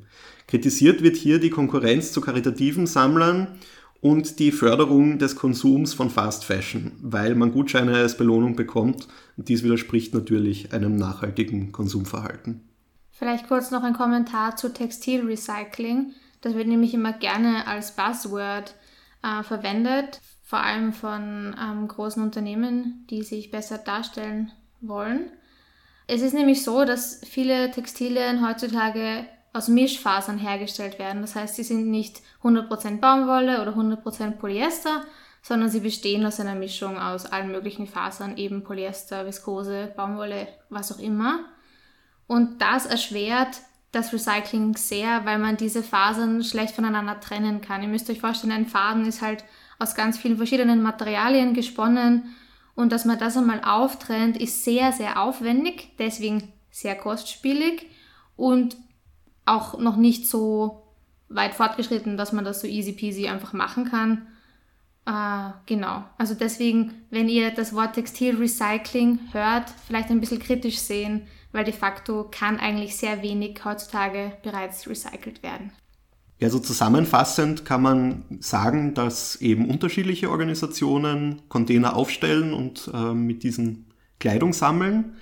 Kritisiert 0.48 1.04
wird 1.04 1.18
hier 1.18 1.40
die 1.40 1.50
Konkurrenz 1.50 2.12
zu 2.12 2.22
karitativen 2.22 2.88
Sammlern 2.88 3.60
und 4.02 4.40
die 4.40 4.52
Förderung 4.52 5.18
des 5.18 5.36
Konsums 5.36 5.94
von 5.94 6.10
Fast 6.10 6.46
Fashion, 6.46 6.92
weil 7.02 7.36
man 7.36 7.52
Gutscheine 7.52 7.96
als 7.96 8.18
Belohnung 8.18 8.56
bekommt 8.56 9.08
und 9.38 9.50
dies 9.50 9.64
widerspricht 9.64 10.14
natürlich 10.14 10.74
einem 10.74 10.96
nachhaltigen 10.96 11.72
Konsumverhalten. 11.72 12.62
Vielleicht 13.12 13.48
kurz 13.48 13.72
noch 13.72 13.84
ein 13.84 13.94
Kommentar 13.94 14.56
zu 14.56 14.72
Textilrecycling. 14.72 16.14
Das 16.42 16.54
wird 16.54 16.68
nämlich 16.68 16.94
immer 16.94 17.14
gerne 17.14 17.66
als 17.66 17.96
Buzzword 17.96 18.76
äh, 19.24 19.42
verwendet, 19.44 20.22
vor 20.44 20.60
allem 20.60 20.94
von 20.94 21.56
ähm, 21.60 21.88
großen 21.88 22.22
Unternehmen, 22.22 23.06
die 23.10 23.24
sich 23.24 23.50
besser 23.50 23.80
darstellen 23.80 24.52
wollen. 24.82 25.32
Es 26.06 26.22
ist 26.22 26.34
nämlich 26.34 26.64
so, 26.64 26.86
dass 26.86 27.22
viele 27.28 27.72
Textilien 27.72 28.48
heutzutage 28.48 29.26
aus 29.58 29.68
Mischfasern 29.68 30.38
hergestellt 30.38 31.00
werden. 31.00 31.22
Das 31.22 31.36
heißt, 31.36 31.56
sie 31.56 31.64
sind 31.64 31.90
nicht 31.90 32.22
100% 32.44 33.00
Baumwolle 33.00 33.62
oder 33.62 33.74
100% 33.74 34.32
Polyester, 34.38 35.04
sondern 35.42 35.70
sie 35.70 35.80
bestehen 35.80 36.26
aus 36.26 36.40
einer 36.40 36.56
Mischung 36.56 36.98
aus 36.98 37.26
allen 37.26 37.52
möglichen 37.52 37.88
Fasern, 37.88 38.38
eben 38.38 38.64
Polyester, 38.64 39.26
Viskose, 39.26 39.94
Baumwolle, 39.96 40.48
was 40.70 40.92
auch 40.92 41.00
immer. 41.00 41.40
Und 42.28 42.62
das 42.62 42.86
erschwert 42.86 43.62
das 43.92 44.14
Recycling 44.14 44.76
sehr, 44.76 45.26
weil 45.26 45.40
man 45.40 45.58
diese 45.58 45.82
Fasern 45.82 46.44
schlecht 46.44 46.76
voneinander 46.76 47.20
trennen 47.20 47.62
kann. 47.62 47.82
Ihr 47.82 47.88
müsst 47.88 48.10
euch 48.10 48.20
vorstellen, 48.20 48.54
ein 48.54 48.66
Faden 48.68 49.06
ist 49.06 49.22
halt 49.22 49.44
aus 49.80 49.96
ganz 49.96 50.18
vielen 50.18 50.38
verschiedenen 50.38 50.82
Materialien 50.82 51.54
gesponnen 51.54 52.36
und 52.76 52.92
dass 52.92 53.06
man 53.06 53.18
das 53.18 53.38
einmal 53.38 53.62
auftrennt, 53.64 54.38
ist 54.38 54.64
sehr, 54.64 54.92
sehr 54.92 55.22
aufwendig, 55.22 55.96
deswegen 55.98 56.54
sehr 56.70 56.96
kostspielig 56.96 57.88
und 58.36 58.76
auch 59.48 59.80
noch 59.80 59.98
nicht 59.98 60.28
so 60.28 60.84
weit 61.30 61.56
fortgeschritten, 61.56 62.18
dass 62.18 62.34
man 62.34 62.46
das 62.46 62.62
so 62.62 62.68
easy 62.68 62.94
peasy 62.94 63.28
einfach 63.28 63.54
machen 63.54 63.86
kann. 63.86 64.28
Äh, 65.06 65.52
genau. 65.66 66.04
Also 66.18 66.34
deswegen, 66.34 66.94
wenn 67.10 67.30
ihr 67.30 67.52
das 67.52 67.74
Wort 67.74 67.94
Textilrecycling 67.94 69.20
hört, 69.32 69.70
vielleicht 69.88 70.10
ein 70.10 70.20
bisschen 70.20 70.40
kritisch 70.40 70.80
sehen, 70.80 71.28
weil 71.52 71.64
de 71.64 71.74
facto 71.74 72.28
kann 72.30 72.60
eigentlich 72.60 72.98
sehr 72.98 73.22
wenig 73.24 73.64
heutzutage 73.64 74.34
bereits 74.44 74.88
recycelt 74.88 75.44
werden. 75.44 75.72
Ja, 76.40 76.50
so 76.50 76.60
zusammenfassend 76.60 77.66
kann 77.66 77.82
man 77.82 78.26
sagen, 78.40 78.94
dass 78.94 79.38
eben 79.38 79.70
unterschiedliche 79.70 80.30
Organisationen 80.30 81.42
Container 81.50 81.96
aufstellen 81.96 82.54
und 82.54 82.92
äh, 82.94 83.14
mit 83.14 83.42
diesen 83.42 83.88
Kleidung 84.20 84.54
sammeln. 84.54 85.16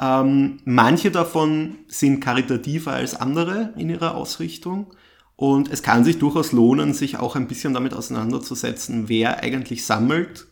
Ähm, 0.00 0.58
manche 0.64 1.10
davon 1.10 1.78
sind 1.88 2.20
karitativer 2.20 2.92
als 2.92 3.14
andere 3.14 3.72
in 3.76 3.90
ihrer 3.90 4.14
Ausrichtung. 4.16 4.92
Und 5.36 5.70
es 5.70 5.82
kann 5.82 6.04
sich 6.04 6.18
durchaus 6.18 6.52
lohnen, 6.52 6.94
sich 6.94 7.18
auch 7.18 7.36
ein 7.36 7.48
bisschen 7.48 7.74
damit 7.74 7.92
auseinanderzusetzen, 7.92 9.08
wer 9.08 9.42
eigentlich 9.42 9.84
sammelt, 9.84 10.46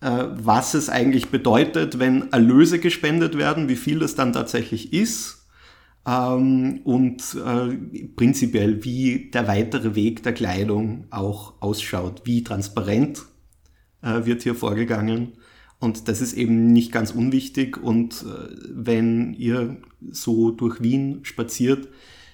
äh, 0.00 0.24
was 0.30 0.74
es 0.74 0.90
eigentlich 0.90 1.28
bedeutet, 1.28 1.98
wenn 1.98 2.30
Erlöse 2.32 2.78
gespendet 2.78 3.38
werden, 3.38 3.68
wie 3.68 3.76
viel 3.76 4.00
das 4.00 4.14
dann 4.14 4.32
tatsächlich 4.32 4.92
ist 4.92 5.46
ähm, 6.06 6.80
und 6.84 7.22
äh, 7.34 7.74
prinzipiell, 8.16 8.84
wie 8.84 9.30
der 9.30 9.48
weitere 9.48 9.94
Weg 9.94 10.22
der 10.22 10.34
Kleidung 10.34 11.06
auch 11.10 11.54
ausschaut, 11.60 12.22
wie 12.24 12.42
transparent 12.42 13.22
äh, 14.02 14.24
wird 14.24 14.42
hier 14.42 14.54
vorgegangen. 14.54 15.34
Und 15.82 16.08
das 16.08 16.20
ist 16.20 16.32
eben 16.32 16.72
nicht 16.72 16.92
ganz 16.92 17.10
unwichtig. 17.10 17.76
Und 17.76 18.24
wenn 18.68 19.34
ihr 19.34 19.76
so 20.10 20.50
durch 20.50 20.80
Wien 20.80 21.20
spaziert, 21.24 21.88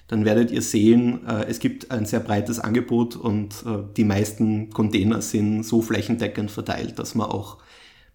dann 0.09 0.25
werdet 0.25 0.51
ihr 0.51 0.63
sehen, 0.63 1.25
äh, 1.25 1.45
es 1.45 1.59
gibt 1.59 1.91
ein 1.91 2.05
sehr 2.05 2.19
breites 2.19 2.59
Angebot 2.59 3.15
und 3.15 3.63
äh, 3.65 3.83
die 3.95 4.03
meisten 4.03 4.71
Container 4.71 5.21
sind 5.21 5.63
so 5.63 5.81
flächendeckend 5.81 6.51
verteilt, 6.51 6.97
dass 6.99 7.15
man 7.15 7.29
auch 7.29 7.59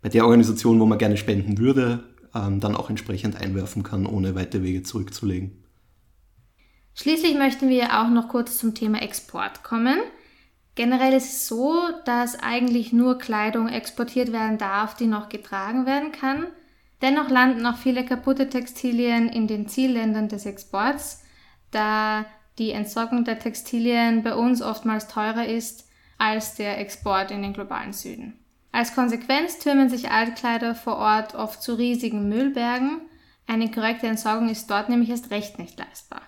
bei 0.02 0.08
der 0.08 0.24
Organisation, 0.24 0.80
wo 0.80 0.86
man 0.86 0.98
gerne 0.98 1.16
spenden 1.16 1.56
würde, 1.58 2.02
ähm, 2.34 2.58
dann 2.58 2.74
auch 2.74 2.90
entsprechend 2.90 3.36
einwerfen 3.40 3.84
kann, 3.84 4.06
ohne 4.06 4.34
weite 4.34 4.64
Wege 4.64 4.82
zurückzulegen. 4.82 5.62
Schließlich 6.96 7.36
möchten 7.36 7.68
wir 7.68 8.00
auch 8.00 8.10
noch 8.10 8.28
kurz 8.28 8.58
zum 8.58 8.74
Thema 8.74 9.00
Export 9.00 9.62
kommen. 9.62 9.98
Generell 10.74 11.12
ist 11.12 11.32
es 11.32 11.46
so, 11.46 11.76
dass 12.04 12.38
eigentlich 12.38 12.92
nur 12.92 13.18
Kleidung 13.18 13.68
exportiert 13.68 14.32
werden 14.32 14.58
darf, 14.58 14.96
die 14.96 15.06
noch 15.06 15.28
getragen 15.28 15.86
werden 15.86 16.12
kann. 16.12 16.46
Dennoch 17.02 17.28
landen 17.28 17.64
auch 17.66 17.76
viele 17.76 18.04
kaputte 18.04 18.48
Textilien 18.48 19.28
in 19.28 19.46
den 19.46 19.68
Zielländern 19.68 20.28
des 20.28 20.46
Exports 20.46 21.24
da 21.74 22.24
die 22.58 22.70
Entsorgung 22.70 23.24
der 23.24 23.38
Textilien 23.38 24.22
bei 24.22 24.34
uns 24.34 24.62
oftmals 24.62 25.08
teurer 25.08 25.46
ist 25.46 25.88
als 26.18 26.54
der 26.54 26.78
Export 26.78 27.30
in 27.30 27.42
den 27.42 27.52
globalen 27.52 27.92
Süden. 27.92 28.38
Als 28.70 28.94
Konsequenz 28.94 29.58
türmen 29.58 29.88
sich 29.88 30.10
Altkleider 30.10 30.74
vor 30.74 30.96
Ort 30.96 31.34
oft 31.34 31.62
zu 31.62 31.74
riesigen 31.74 32.28
Müllbergen. 32.28 33.02
Eine 33.46 33.70
korrekte 33.70 34.06
Entsorgung 34.06 34.48
ist 34.48 34.70
dort 34.70 34.88
nämlich 34.88 35.10
erst 35.10 35.30
recht 35.30 35.58
nicht 35.58 35.78
leistbar. 35.78 36.22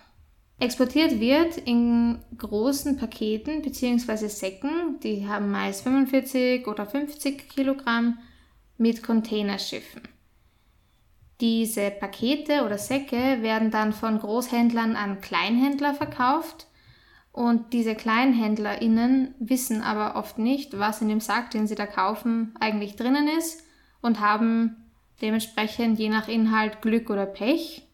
Exportiert 0.59 1.19
wird 1.19 1.57
in 1.57 2.19
großen 2.37 2.97
Paketen 2.97 3.61
bzw. 3.61 4.27
Säcken, 4.27 4.99
die 5.03 5.27
haben 5.27 5.51
meist 5.51 5.83
45 5.83 6.67
oder 6.67 6.85
50 6.85 7.47
Kilogramm, 7.49 8.17
mit 8.77 9.03
Containerschiffen. 9.03 10.03
Diese 11.41 11.91
Pakete 11.91 12.63
oder 12.63 12.77
Säcke 12.77 13.41
werden 13.41 13.69
dann 13.69 13.93
von 13.93 14.19
Großhändlern 14.19 14.95
an 14.95 15.21
Kleinhändler 15.21 15.93
verkauft 15.93 16.67
und 17.31 17.73
diese 17.73 17.93
KleinhändlerInnen 17.93 19.35
wissen 19.39 19.81
aber 19.83 20.15
oft 20.15 20.39
nicht, 20.39 20.79
was 20.79 21.01
in 21.01 21.09
dem 21.09 21.19
Sack, 21.19 21.51
den 21.51 21.67
sie 21.67 21.75
da 21.75 21.85
kaufen, 21.85 22.55
eigentlich 22.59 22.95
drinnen 22.95 23.27
ist 23.27 23.63
und 24.01 24.19
haben 24.19 24.75
dementsprechend 25.21 25.99
je 25.99 26.09
nach 26.09 26.27
Inhalt 26.27 26.81
Glück 26.81 27.11
oder 27.11 27.27
Pech. 27.27 27.86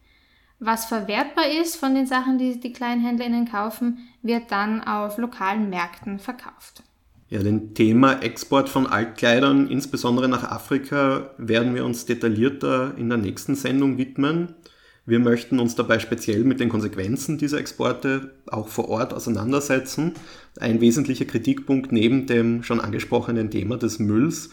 Was 0.65 0.86
verwertbar 0.86 1.43
ist 1.62 1.76
von 1.76 1.93
den 1.93 2.08
Sachen, 2.08 2.38
die 2.38 2.58
die 2.58 2.71
KleinhändlerInnen 2.71 3.49
kaufen, 3.52 3.97
wird 4.21 4.49
dann 4.49 4.80
auf 4.80 5.17
lokalen 5.17 5.69
Märkten 5.69 6.19
verkauft. 6.19 6.84
Ja, 7.28 7.43
dem 7.43 7.73
Thema 7.73 8.21
Export 8.21 8.69
von 8.69 8.88
Altkleidern, 8.88 9.67
insbesondere 9.67 10.30
nach 10.30 10.49
Afrika, 10.49 11.32
werden 11.38 11.76
wir 11.76 11.84
uns 11.84 12.06
detaillierter 12.06 12.93
in 12.97 13.10
der 13.10 13.17
nächsten 13.17 13.56
Sendung 13.56 13.97
widmen. 13.97 14.56
Wir 15.06 15.19
möchten 15.19 15.60
uns 15.60 15.76
dabei 15.76 15.99
speziell 15.99 16.45
mit 16.45 16.62
den 16.62 16.69
Konsequenzen 16.69 17.38
dieser 17.38 17.58
Exporte 17.58 18.32
auch 18.45 18.69
vor 18.69 18.88
Ort 18.88 19.13
auseinandersetzen. 19.13 20.13
Ein 20.62 20.80
wesentlicher 20.80 21.26
Kritikpunkt 21.26 21.91
neben 21.91 22.26
dem 22.26 22.63
schon 22.63 22.80
angesprochenen 22.80 23.52
Thema 23.52 23.76
des 23.76 23.99
Mülls 23.99 24.52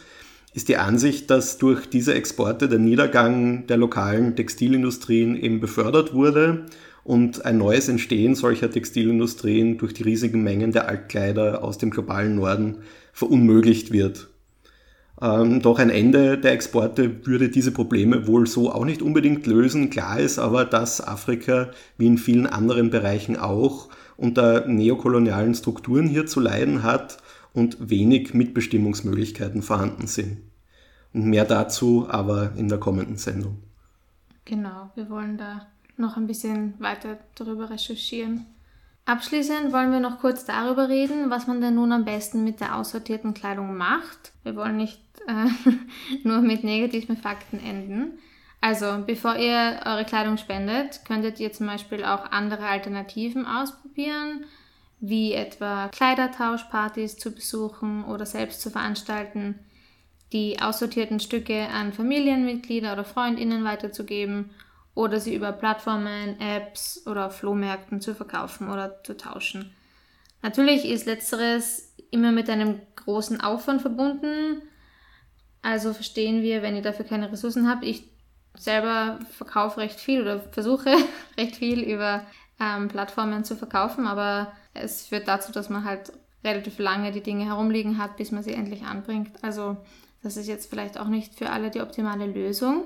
ist 0.53 0.69
die 0.69 0.77
Ansicht, 0.77 1.31
dass 1.31 1.59
durch 1.59 1.87
diese 1.87 2.15
Exporte 2.15 2.69
der 2.69 2.79
Niedergang 2.79 3.67
der 3.67 3.77
lokalen 3.77 4.35
Textilindustrien 4.35 5.37
eben 5.37 5.61
befördert 5.61 6.13
wurde 6.13 6.67
und 7.05 7.45
ein 7.45 7.59
neues 7.59 7.89
Entstehen 7.89 8.35
solcher 8.35 8.71
Textilindustrien 8.71 9.79
durch 9.79 9.95
die 9.95 10.03
riesigen 10.03 10.43
Mengen 10.43 10.73
der 10.73 10.89
Altkleider 10.89 11.63
aus 11.63 11.79
dem 11.79 11.91
globalen 11.91 12.35
Norden 12.35 12.79
verunmöglicht 13.13 13.93
wird. 13.93 14.29
Ähm, 15.23 15.61
doch 15.61 15.79
ein 15.79 15.91
Ende 15.91 16.39
der 16.39 16.53
Exporte 16.53 17.27
würde 17.27 17.49
diese 17.49 17.73
Probleme 17.73 18.27
wohl 18.27 18.47
so 18.47 18.73
auch 18.73 18.85
nicht 18.85 19.03
unbedingt 19.03 19.47
lösen. 19.47 19.91
Klar 19.91 20.19
ist 20.19 20.39
aber, 20.39 20.65
dass 20.65 21.07
Afrika 21.07 21.71
wie 21.99 22.07
in 22.07 22.19
vielen 22.19 22.47
anderen 22.47 22.91
Bereichen 22.91 23.37
auch 23.37 23.89
unter 24.17 24.67
neokolonialen 24.67 25.55
Strukturen 25.55 26.07
hier 26.07 26.27
zu 26.27 26.41
leiden 26.41 26.83
hat 26.83 27.19
und 27.53 27.91
wenig 27.91 28.35
Mitbestimmungsmöglichkeiten 28.35 29.63
vorhanden 29.63 30.07
sind. 30.07 30.39
Und 31.13 31.25
mehr 31.25 31.45
dazu 31.45 32.07
aber 32.09 32.53
in 32.57 32.69
der 32.69 32.79
kommenden 32.79 33.17
Sendung. 33.17 33.59
Genau, 34.45 34.91
wir 34.95 35.11
wollen 35.11 35.37
da 35.37 35.67
noch 35.97 36.17
ein 36.17 36.27
bisschen 36.27 36.75
weiter 36.79 37.19
darüber 37.35 37.71
recherchieren. 37.71 38.47
Abschließend 39.07 39.73
wollen 39.73 39.93
wir 39.93 40.01
noch 40.01 40.21
kurz 40.21 40.45
darüber 40.45 40.89
reden, 40.89 41.31
was 41.31 41.47
man 41.47 41.61
denn 41.61 41.75
nun 41.75 41.93
am 41.93 42.05
besten 42.05 42.45
mit 42.45 42.61
der 42.61 42.77
aussortierten 42.77 43.35
Kleidung 43.35 43.77
macht. 43.77 44.33
Wir 44.45 44.55
wollen 44.55 44.77
nicht 44.77 45.01
äh, 45.27 45.47
nur 46.25 46.41
mit 46.43 46.65
negativen 46.65 47.17
Fakten 47.17 47.59
enden. 47.59 48.19
Also, 48.61 49.03
bevor 49.07 49.37
ihr 49.37 49.81
eure 49.85 50.05
Kleidung 50.05 50.37
spendet, 50.37 51.05
könntet 51.07 51.41
ihr 51.41 51.53
zum 51.53 51.67
Beispiel 51.67 52.05
auch 52.05 52.31
andere 52.31 52.67
Alternativen 52.67 53.47
ausprobieren, 53.47 54.45
wie 55.01 55.33
etwa 55.33 55.89
Kleidertauschpartys 55.89 57.17
zu 57.17 57.33
besuchen 57.33 58.05
oder 58.05 58.27
selbst 58.27 58.61
zu 58.61 58.71
veranstalten, 58.71 59.59
die 60.33 60.61
aussortierten 60.61 61.21
Stücke 61.21 61.69
an 61.69 61.93
Familienmitglieder 61.93 62.93
oder 62.93 63.05
Freundinnen 63.05 63.65
weiterzugeben 63.65 64.51
oder 64.95 65.19
sie 65.19 65.35
über 65.35 65.53
Plattformen, 65.53 66.39
Apps 66.41 67.07
oder 67.07 67.31
Flohmärkten 67.31 68.01
zu 68.01 68.15
verkaufen 68.15 68.71
oder 68.71 69.03
zu 69.03 69.17
tauschen. 69.17 69.75
Natürlich 70.43 70.85
ist 70.85 71.07
letzteres 71.07 71.95
immer 72.11 72.33
mit 72.33 72.51
einem 72.51 72.81
großen 72.97 73.41
Aufwand 73.41 73.83
verbunden. 73.83 74.63
Also 75.63 75.93
verstehen 75.93 76.43
wir, 76.43 76.63
wenn 76.63 76.77
ihr 76.77 76.83
dafür 76.83 77.05
keine 77.05 77.31
Ressourcen 77.31 77.69
habt. 77.69 77.85
Ich 77.85 78.05
selber 78.55 79.19
verkaufe 79.31 79.79
recht 79.79 80.01
viel 80.01 80.23
oder 80.23 80.41
versuche 80.41 80.95
recht 81.39 81.57
viel 81.57 81.81
über 81.81 82.27
ähm, 82.59 82.89
Plattformen 82.89 83.45
zu 83.45 83.57
verkaufen, 83.57 84.07
aber 84.07 84.53
es 84.75 85.07
führt 85.07 85.29
dazu, 85.29 85.53
dass 85.53 85.69
man 85.69 85.85
halt 85.85 86.13
relativ 86.45 86.79
lange 86.79 87.13
die 87.13 87.23
Dinge 87.23 87.45
herumliegen 87.45 87.99
hat, 87.99 88.17
bis 88.17 88.31
man 88.31 88.43
sie 88.43 88.55
endlich 88.55 88.85
anbringt. 88.85 89.33
Also 89.43 89.77
das 90.23 90.37
ist 90.37 90.49
jetzt 90.49 90.71
vielleicht 90.71 90.99
auch 90.99 91.09
nicht 91.09 91.35
für 91.35 91.51
alle 91.51 91.71
die 91.71 91.81
optimale 91.81 92.27
Lösung. 92.27 92.85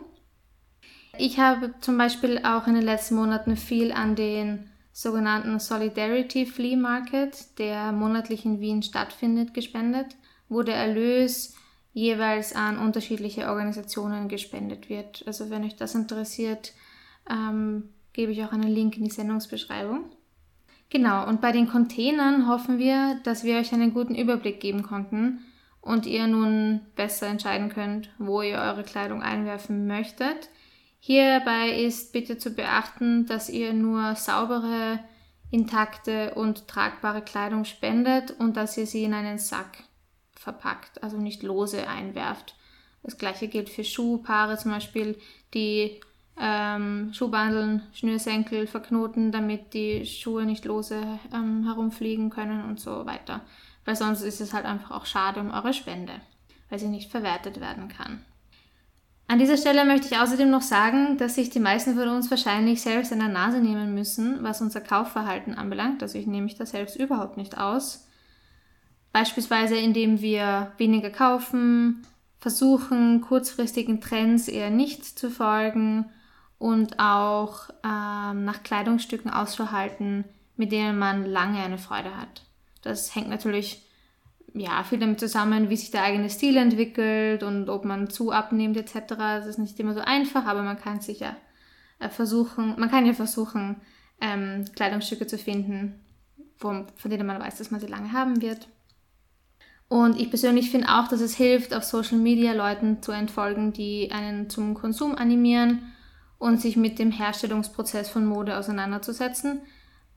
Ich 1.16 1.38
habe 1.38 1.74
zum 1.80 1.96
Beispiel 1.96 2.40
auch 2.44 2.66
in 2.66 2.74
den 2.74 2.82
letzten 2.82 3.14
Monaten 3.14 3.56
viel 3.56 3.92
an 3.92 4.16
den 4.16 4.70
sogenannten 4.92 5.58
Solidarity 5.58 6.46
Flea 6.46 6.76
Market, 6.76 7.58
der 7.58 7.92
monatlich 7.92 8.44
in 8.44 8.60
Wien 8.60 8.82
stattfindet, 8.82 9.54
gespendet, 9.54 10.16
wo 10.48 10.62
der 10.62 10.76
Erlös 10.76 11.54
jeweils 11.92 12.54
an 12.54 12.78
unterschiedliche 12.78 13.48
Organisationen 13.48 14.28
gespendet 14.28 14.88
wird. 14.88 15.22
Also 15.26 15.50
wenn 15.50 15.64
euch 15.64 15.76
das 15.76 15.94
interessiert, 15.94 16.72
ähm, 17.30 17.90
gebe 18.12 18.32
ich 18.32 18.44
auch 18.44 18.52
einen 18.52 18.70
Link 18.70 18.96
in 18.96 19.04
die 19.04 19.10
Sendungsbeschreibung. 19.10 20.10
Genau, 20.90 21.26
und 21.26 21.40
bei 21.40 21.52
den 21.52 21.68
Containern 21.68 22.48
hoffen 22.48 22.78
wir, 22.78 23.20
dass 23.24 23.44
wir 23.44 23.58
euch 23.58 23.72
einen 23.72 23.92
guten 23.92 24.14
Überblick 24.14 24.60
geben 24.60 24.82
konnten 24.82 25.40
und 25.80 26.06
ihr 26.06 26.26
nun 26.26 26.80
besser 26.96 27.26
entscheiden 27.26 27.68
könnt, 27.68 28.10
wo 28.18 28.42
ihr 28.42 28.58
eure 28.58 28.84
Kleidung 28.84 29.22
einwerfen 29.22 29.86
möchtet. 29.86 30.48
Hierbei 31.00 31.70
ist 31.70 32.12
bitte 32.12 32.38
zu 32.38 32.50
beachten, 32.50 33.26
dass 33.26 33.50
ihr 33.50 33.74
nur 33.74 34.14
saubere, 34.14 35.00
intakte 35.50 36.34
und 36.34 36.66
tragbare 36.66 37.22
Kleidung 37.22 37.64
spendet 37.64 38.34
und 38.38 38.56
dass 38.56 38.78
ihr 38.78 38.86
sie 38.86 39.04
in 39.04 39.12
einen 39.12 39.38
Sack 39.38 39.84
verpackt, 40.32 41.02
also 41.02 41.18
nicht 41.18 41.42
lose 41.42 41.86
einwerft. 41.86 42.56
Das 43.02 43.18
gleiche 43.18 43.48
gilt 43.48 43.68
für 43.68 43.84
Schuhpaare 43.84 44.56
zum 44.56 44.70
Beispiel, 44.70 45.18
die 45.52 46.00
ähm, 46.40 47.12
Schuhbandeln, 47.12 47.82
Schnürsenkel 47.92 48.66
verknoten, 48.66 49.30
damit 49.30 49.72
die 49.72 50.04
Schuhe 50.04 50.44
nicht 50.44 50.64
lose 50.64 51.00
ähm, 51.32 51.64
herumfliegen 51.64 52.30
können 52.30 52.64
und 52.64 52.80
so 52.80 53.06
weiter. 53.06 53.40
Weil 53.84 53.96
sonst 53.96 54.22
ist 54.22 54.40
es 54.40 54.52
halt 54.52 54.64
einfach 54.64 54.90
auch 54.90 55.06
schade 55.06 55.40
um 55.40 55.52
eure 55.52 55.72
Spende, 55.72 56.12
weil 56.70 56.78
sie 56.78 56.88
nicht 56.88 57.10
verwertet 57.10 57.60
werden 57.60 57.88
kann. 57.88 58.24
An 59.26 59.38
dieser 59.38 59.56
Stelle 59.56 59.84
möchte 59.84 60.08
ich 60.08 60.18
außerdem 60.18 60.50
noch 60.50 60.62
sagen, 60.62 61.16
dass 61.16 61.36
sich 61.36 61.48
die 61.48 61.60
meisten 61.60 61.94
von 61.94 62.08
uns 62.08 62.30
wahrscheinlich 62.30 62.82
selbst 62.82 63.12
an 63.12 63.20
der 63.20 63.28
Nase 63.28 63.58
nehmen 63.58 63.94
müssen, 63.94 64.42
was 64.42 64.60
unser 64.60 64.80
Kaufverhalten 64.80 65.54
anbelangt. 65.54 66.02
Also 66.02 66.18
ich 66.18 66.26
nehme 66.26 66.44
mich 66.44 66.56
da 66.56 66.66
selbst 66.66 66.96
überhaupt 66.96 67.36
nicht 67.36 67.56
aus. 67.56 68.06
Beispielsweise 69.12 69.76
indem 69.76 70.20
wir 70.20 70.72
weniger 70.76 71.10
kaufen, 71.10 72.02
versuchen 72.38 73.22
kurzfristigen 73.22 74.00
Trends 74.00 74.48
eher 74.48 74.70
nicht 74.70 75.04
zu 75.04 75.30
folgen 75.30 76.10
und 76.64 76.98
auch 76.98 77.68
ähm, 77.84 78.46
nach 78.46 78.62
Kleidungsstücken 78.62 79.30
Ausschau 79.30 79.70
halten, 79.70 80.24
mit 80.56 80.72
denen 80.72 80.98
man 80.98 81.26
lange 81.26 81.62
eine 81.62 81.76
Freude 81.76 82.16
hat. 82.16 82.46
Das 82.80 83.14
hängt 83.14 83.28
natürlich 83.28 83.86
ja, 84.54 84.82
viel 84.82 84.98
damit 84.98 85.20
zusammen, 85.20 85.68
wie 85.68 85.76
sich 85.76 85.90
der 85.90 86.04
eigene 86.04 86.30
Stil 86.30 86.56
entwickelt 86.56 87.42
und 87.42 87.68
ob 87.68 87.84
man 87.84 88.08
zu 88.08 88.32
abnimmt 88.32 88.78
etc. 88.78 89.14
Das 89.18 89.44
ist 89.44 89.58
nicht 89.58 89.78
immer 89.78 89.92
so 89.92 90.00
einfach, 90.00 90.46
aber 90.46 90.62
man 90.62 90.78
kann 90.78 91.02
sich 91.02 91.20
ja 91.20 91.36
äh, 91.98 92.08
versuchen, 92.08 92.76
man 92.78 92.90
kann 92.90 93.04
ja 93.04 93.12
versuchen, 93.12 93.82
ähm, 94.22 94.64
Kleidungsstücke 94.74 95.26
zu 95.26 95.36
finden, 95.36 96.00
wo, 96.58 96.86
von 96.96 97.10
denen 97.10 97.26
man 97.26 97.42
weiß, 97.42 97.58
dass 97.58 97.72
man 97.72 97.80
sie 97.80 97.88
lange 97.88 98.12
haben 98.12 98.40
wird. 98.40 98.68
Und 99.88 100.18
ich 100.18 100.30
persönlich 100.30 100.70
finde 100.70 100.88
auch, 100.88 101.08
dass 101.08 101.20
es 101.20 101.36
hilft, 101.36 101.74
auf 101.74 101.84
Social 101.84 102.16
Media 102.16 102.54
Leuten 102.54 103.02
zu 103.02 103.12
entfolgen, 103.12 103.74
die 103.74 104.12
einen 104.12 104.48
zum 104.48 104.72
Konsum 104.72 105.14
animieren 105.14 105.90
und 106.38 106.60
sich 106.60 106.76
mit 106.76 106.98
dem 106.98 107.10
Herstellungsprozess 107.10 108.08
von 108.08 108.26
Mode 108.26 108.56
auseinanderzusetzen. 108.56 109.60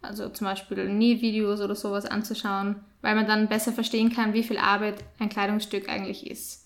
Also 0.01 0.29
zum 0.29 0.45
Beispiel 0.45 0.89
Nähvideos 0.89 1.61
oder 1.61 1.75
sowas 1.75 2.05
anzuschauen, 2.05 2.77
weil 3.01 3.15
man 3.15 3.27
dann 3.27 3.47
besser 3.47 3.71
verstehen 3.71 4.11
kann, 4.11 4.33
wie 4.33 4.43
viel 4.43 4.57
Arbeit 4.57 5.03
ein 5.19 5.29
Kleidungsstück 5.29 5.89
eigentlich 5.89 6.29
ist. 6.29 6.65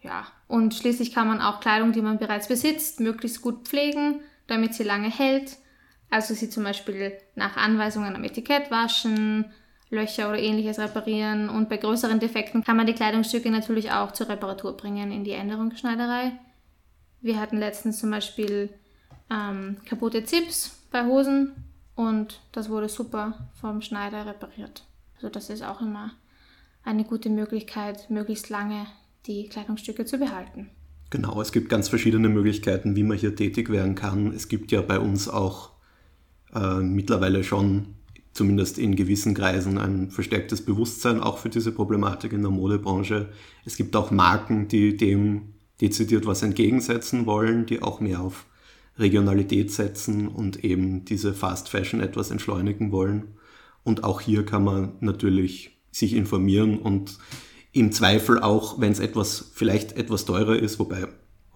Ja, 0.00 0.26
und 0.46 0.74
schließlich 0.74 1.12
kann 1.12 1.26
man 1.26 1.40
auch 1.40 1.60
Kleidung, 1.60 1.92
die 1.92 2.02
man 2.02 2.18
bereits 2.18 2.48
besitzt, 2.48 3.00
möglichst 3.00 3.42
gut 3.42 3.66
pflegen, 3.68 4.20
damit 4.46 4.74
sie 4.74 4.84
lange 4.84 5.10
hält. 5.10 5.56
Also 6.10 6.34
sie 6.34 6.48
zum 6.48 6.64
Beispiel 6.64 7.12
nach 7.34 7.56
Anweisungen 7.56 8.14
am 8.14 8.24
Etikett 8.24 8.70
waschen, 8.70 9.46
Löcher 9.90 10.28
oder 10.28 10.38
ähnliches 10.38 10.78
reparieren 10.78 11.48
und 11.48 11.68
bei 11.68 11.78
größeren 11.78 12.20
Defekten 12.20 12.62
kann 12.62 12.76
man 12.76 12.86
die 12.86 12.92
Kleidungsstücke 12.92 13.50
natürlich 13.50 13.90
auch 13.90 14.12
zur 14.12 14.28
Reparatur 14.28 14.76
bringen 14.76 15.10
in 15.10 15.24
die 15.24 15.32
Änderungsschneiderei. 15.32 16.32
Wir 17.20 17.40
hatten 17.40 17.58
letztens 17.58 17.98
zum 17.98 18.10
Beispiel 18.10 18.70
ähm, 19.30 19.76
kaputte 19.84 20.24
Zips 20.24 20.82
bei 20.90 21.04
Hosen 21.04 21.52
und 21.94 22.40
das 22.52 22.68
wurde 22.68 22.88
super 22.88 23.50
vom 23.60 23.82
Schneider 23.82 24.26
repariert. 24.26 24.84
Also 25.16 25.28
das 25.28 25.50
ist 25.50 25.64
auch 25.64 25.80
immer 25.80 26.12
eine 26.84 27.04
gute 27.04 27.28
Möglichkeit, 27.28 28.08
möglichst 28.08 28.48
lange 28.50 28.86
die 29.26 29.48
Kleidungsstücke 29.48 30.04
zu 30.04 30.18
behalten. 30.18 30.70
Genau, 31.10 31.40
es 31.40 31.52
gibt 31.52 31.68
ganz 31.68 31.88
verschiedene 31.88 32.28
Möglichkeiten, 32.28 32.94
wie 32.94 33.02
man 33.02 33.18
hier 33.18 33.34
tätig 33.34 33.70
werden 33.70 33.94
kann. 33.94 34.32
Es 34.32 34.48
gibt 34.48 34.70
ja 34.72 34.82
bei 34.82 34.98
uns 34.98 35.28
auch 35.28 35.70
äh, 36.54 36.80
mittlerweile 36.80 37.42
schon, 37.44 37.94
zumindest 38.32 38.78
in 38.78 38.94
gewissen 38.94 39.34
Kreisen, 39.34 39.78
ein 39.78 40.10
verstärktes 40.10 40.64
Bewusstsein 40.64 41.20
auch 41.20 41.38
für 41.38 41.48
diese 41.48 41.72
Problematik 41.72 42.32
in 42.32 42.42
der 42.42 42.50
Modebranche. 42.50 43.30
Es 43.64 43.76
gibt 43.76 43.96
auch 43.96 44.10
Marken, 44.10 44.68
die 44.68 44.96
dem 44.96 45.54
dezidiert 45.80 46.26
was 46.26 46.42
entgegensetzen 46.42 47.26
wollen, 47.26 47.66
die 47.66 47.82
auch 47.82 48.00
mehr 48.00 48.20
auf 48.20 48.46
Regionalität 48.98 49.70
setzen 49.70 50.28
und 50.28 50.64
eben 50.64 51.04
diese 51.04 51.32
Fast 51.32 51.68
Fashion 51.68 52.00
etwas 52.00 52.30
entschleunigen 52.30 52.90
wollen. 52.90 53.36
Und 53.84 54.04
auch 54.04 54.20
hier 54.20 54.44
kann 54.44 54.64
man 54.64 54.92
natürlich 55.00 55.78
sich 55.90 56.14
informieren 56.14 56.78
und 56.78 57.18
im 57.72 57.92
Zweifel 57.92 58.40
auch, 58.40 58.80
wenn 58.80 58.92
es 58.92 58.98
etwas, 58.98 59.52
vielleicht 59.54 59.92
etwas 59.92 60.24
teurer 60.24 60.56
ist, 60.56 60.78
wobei 60.78 61.06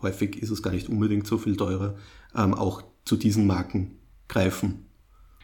häufig 0.03 0.41
ist 0.41 0.51
es 0.51 0.63
gar 0.63 0.73
nicht 0.73 0.89
unbedingt 0.89 1.27
so 1.27 1.39
viel 1.39 1.57
teurer, 1.57 1.97
ähm, 2.37 2.55
auch 2.55 2.83
zu 3.05 3.17
diesen 3.17 3.47
Marken 3.47 3.99
greifen. 4.29 4.87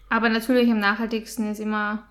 Aber 0.09 0.29
natürlich 0.29 0.71
am 0.71 0.79
nachhaltigsten 0.79 1.51
ist 1.51 1.61
immer 1.61 2.05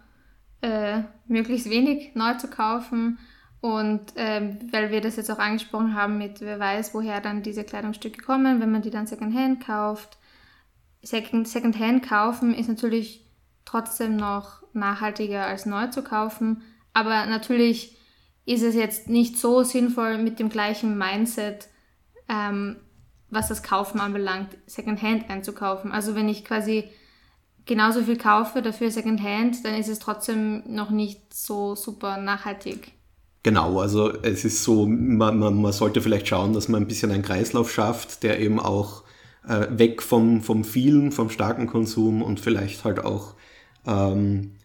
äh, 0.62 1.02
möglichst 1.28 1.70
wenig 1.70 2.12
neu 2.16 2.34
zu 2.36 2.48
kaufen 2.48 3.20
und 3.60 4.02
ähm, 4.16 4.60
weil 4.72 4.92
wir 4.92 5.02
das 5.02 5.16
jetzt 5.16 5.32
auch 5.32 5.40
angesprochen 5.40 5.96
haben 5.96 6.18
mit, 6.18 6.42
wer 6.42 6.60
weiß, 6.60 6.94
woher 6.94 7.22
dann 7.22 7.42
diese 7.42 7.64
Kleidungsstücke 7.64 8.22
kommen, 8.22 8.62
wenn 8.62 8.72
man 8.72 8.82
die 8.82 8.92
dann 8.92 9.08
Secondhand 9.08 9.66
kauft. 9.66 10.18
Second, 11.02 11.48
Secondhand 11.48 12.08
kaufen 12.08 12.54
ist 12.54 12.70
natürlich 12.70 13.26
trotzdem 13.66 14.16
noch 14.16 14.62
nachhaltiger 14.74 15.46
als 15.46 15.66
neu 15.66 15.88
zu 15.88 16.04
kaufen. 16.04 16.62
Aber 16.94 17.26
natürlich 17.26 17.98
ist 18.46 18.64
es 18.64 18.76
jetzt 18.76 19.10
nicht 19.10 19.38
so 19.38 19.64
sinnvoll 19.64 20.18
mit 20.18 20.40
dem 20.40 20.50
gleichen 20.50 20.98
Mindset, 20.98 21.68
ähm, 22.30 22.78
was 23.30 23.50
das 23.50 23.64
Kaufen 23.64 24.00
anbelangt, 24.00 24.58
Secondhand 24.68 25.30
einzukaufen. 25.30 25.92
Also 25.92 26.16
wenn 26.16 26.30
ich 26.30 26.46
quasi 26.46 26.90
genauso 27.66 28.04
viel 28.04 28.18
kaufe 28.18 28.62
dafür 28.62 28.92
Secondhand, 28.92 29.66
dann 29.66 29.76
ist 29.76 29.90
es 29.90 30.00
trotzdem 30.00 30.64
noch 30.74 30.92
nicht 30.92 31.34
so 31.34 31.76
super 31.76 32.18
nachhaltig. 32.18 32.97
Genau, 33.48 33.80
also 33.80 34.12
es 34.24 34.44
ist 34.44 34.62
so, 34.66 34.86
man, 34.86 35.40
man, 35.40 35.62
man, 35.62 35.72
sollte 35.72 36.02
vielleicht 36.02 36.28
schauen, 36.28 36.52
dass 36.52 36.68
man 36.68 36.84
ein 36.84 36.88
bisschen 36.90 37.12
einen 37.12 37.24
Kreislauf 37.24 37.72
schafft, 37.72 38.24
der 38.24 38.42
eben 38.42 38.60
auch 38.60 39.04
äh, 39.48 39.68
weg 39.70 40.04
vom, 40.04 40.42
vom 40.42 40.66
vielen, 40.66 41.14
vom 41.14 41.30
starken 41.30 41.66
Konsum 41.66 42.22
und 42.22 42.42
vielleicht 42.42 42.84
halt 42.84 43.00
auch 43.06 43.36
ähm, 43.86 44.56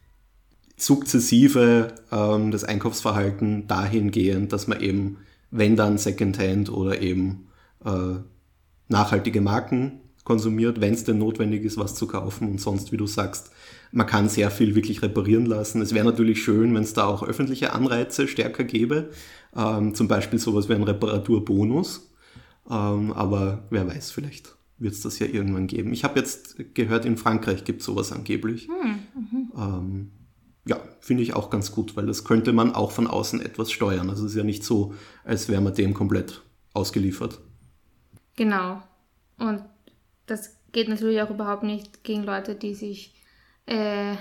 sukzessive 0.76 1.94
ähm, 2.10 2.50
das 2.50 2.64
Einkaufsverhalten 2.64 3.68
dahingehend, 3.68 4.52
dass 4.52 4.66
man 4.66 4.80
eben, 4.80 5.18
wenn 5.52 5.76
dann 5.76 5.96
Secondhand 5.96 6.68
oder 6.68 7.00
eben 7.00 7.46
äh, 7.84 8.16
nachhaltige 8.88 9.42
Marken 9.42 10.00
konsumiert, 10.24 10.80
wenn 10.80 10.94
es 10.94 11.04
denn 11.04 11.18
notwendig 11.18 11.62
ist, 11.62 11.78
was 11.78 11.94
zu 11.94 12.08
kaufen 12.08 12.50
und 12.50 12.60
sonst, 12.60 12.90
wie 12.90 12.96
du 12.96 13.06
sagst, 13.06 13.52
man 13.92 14.06
kann 14.06 14.28
sehr 14.28 14.50
viel 14.50 14.74
wirklich 14.74 15.02
reparieren 15.02 15.46
lassen. 15.46 15.82
Es 15.82 15.94
wäre 15.94 16.06
natürlich 16.06 16.42
schön, 16.42 16.74
wenn 16.74 16.82
es 16.82 16.94
da 16.94 17.06
auch 17.06 17.22
öffentliche 17.22 17.74
Anreize 17.74 18.26
stärker 18.26 18.64
gäbe. 18.64 19.10
Ähm, 19.54 19.94
zum 19.94 20.08
Beispiel 20.08 20.38
sowas 20.38 20.68
wie 20.68 20.74
ein 20.74 20.82
Reparaturbonus. 20.82 22.10
Ähm, 22.68 23.12
aber 23.12 23.64
wer 23.70 23.86
weiß, 23.86 24.10
vielleicht 24.10 24.56
wird 24.78 24.94
es 24.94 25.02
das 25.02 25.18
ja 25.18 25.26
irgendwann 25.26 25.66
geben. 25.66 25.92
Ich 25.92 26.04
habe 26.04 26.18
jetzt 26.18 26.74
gehört, 26.74 27.04
in 27.04 27.18
Frankreich 27.18 27.64
gibt 27.64 27.80
es 27.80 27.86
sowas 27.86 28.12
angeblich. 28.12 28.68
Hm, 28.68 28.98
mhm. 29.14 29.52
ähm, 29.56 30.10
ja, 30.64 30.80
finde 31.00 31.22
ich 31.22 31.34
auch 31.34 31.50
ganz 31.50 31.72
gut, 31.72 31.94
weil 31.94 32.06
das 32.06 32.24
könnte 32.24 32.52
man 32.52 32.74
auch 32.74 32.92
von 32.92 33.06
außen 33.06 33.40
etwas 33.40 33.70
steuern. 33.70 34.08
Also 34.08 34.24
es 34.24 34.32
ist 34.32 34.38
ja 34.38 34.44
nicht 34.44 34.64
so, 34.64 34.94
als 35.24 35.48
wäre 35.48 35.60
man 35.60 35.74
dem 35.74 35.92
komplett 35.92 36.42
ausgeliefert. 36.72 37.40
Genau. 38.36 38.82
Und 39.38 39.62
das 40.26 40.56
geht 40.70 40.88
natürlich 40.88 41.20
auch 41.20 41.30
überhaupt 41.30 41.64
nicht 41.64 42.04
gegen 42.04 42.22
Leute, 42.22 42.54
die 42.54 42.74
sich 42.74 43.21
äh, 43.66 44.16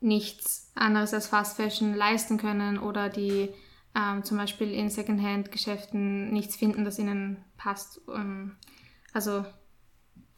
nichts 0.00 0.70
anderes 0.74 1.14
als 1.14 1.26
Fast 1.26 1.56
Fashion 1.56 1.94
leisten 1.94 2.38
können 2.38 2.78
oder 2.78 3.08
die 3.08 3.50
ähm, 3.94 4.24
zum 4.24 4.36
Beispiel 4.36 4.72
in 4.72 4.88
Secondhand-Geschäften 4.88 6.32
nichts 6.32 6.56
finden, 6.56 6.84
das 6.84 6.98
ihnen 6.98 7.38
passt. 7.56 8.00
Ähm, 8.14 8.52
also 9.12 9.44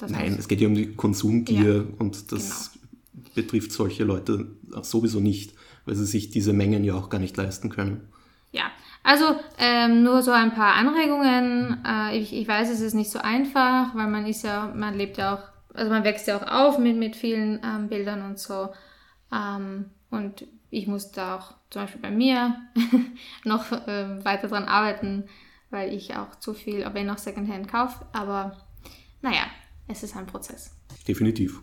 Nein, 0.01 0.37
es 0.39 0.49
geht 0.49 0.61
ja 0.61 0.67
um 0.67 0.75
die 0.75 0.95
Konsumgier 0.95 1.77
ja, 1.77 1.99
und 1.99 2.33
das 2.33 2.73
genau. 2.73 3.29
betrifft 3.35 3.71
solche 3.71 4.05
Leute 4.05 4.57
sowieso 4.83 5.21
nicht, 5.21 5.55
weil 5.85 5.95
sie 5.95 6.07
sich 6.07 6.31
diese 6.31 6.53
Mengen 6.53 6.83
ja 6.83 6.95
auch 6.95 7.09
gar 7.09 7.19
nicht 7.19 7.37
leisten 7.37 7.69
können. 7.69 8.09
Ja, 8.51 8.65
also 9.05 9.37
ähm, 9.59 10.03
nur 10.03 10.23
so 10.23 10.33
ein 10.33 10.53
paar 10.55 10.75
Anregungen. 10.75 11.85
Äh, 11.87 12.19
ich, 12.19 12.33
ich 12.33 12.49
weiß, 12.49 12.71
es 12.71 12.81
ist 12.81 12.95
nicht 12.95 13.11
so 13.11 13.21
einfach, 13.21 13.95
weil 13.95 14.09
man 14.09 14.27
ist 14.27 14.43
ja, 14.43 14.73
man 14.75 14.95
lebt 14.95 15.19
ja 15.19 15.35
auch 15.35 15.52
also 15.75 15.91
man 15.91 16.05
wächst 16.05 16.27
ja 16.27 16.37
auch 16.37 16.47
auf 16.47 16.79
mit, 16.79 16.97
mit 16.97 17.17
vielen 17.17 17.61
ähm, 17.65 17.89
Bildern 17.89 18.23
und 18.23 18.39
so. 18.39 18.71
Ähm, 19.33 19.87
und 20.11 20.47
ich 20.71 20.87
muss 20.87 21.13
da 21.13 21.37
auch 21.37 21.55
zum 21.71 21.83
Beispiel 21.83 22.01
bei 22.01 22.11
mir 22.11 22.57
noch 23.45 23.73
äh, 23.73 24.25
weiter 24.25 24.49
dran 24.49 24.65
arbeiten, 24.65 25.25
weil 25.71 25.93
ich 25.93 26.17
auch 26.17 26.35
zu 26.37 26.55
viel, 26.55 26.87
wenn 26.93 27.07
noch 27.07 27.19
Secondhand 27.19 27.69
kaufe. 27.69 28.05
Aber 28.13 28.59
naja, 29.21 29.45
es 29.89 30.03
ist 30.03 30.17
ein 30.17 30.27
Prozess. 30.27 30.77
Definitiv. 31.07 31.61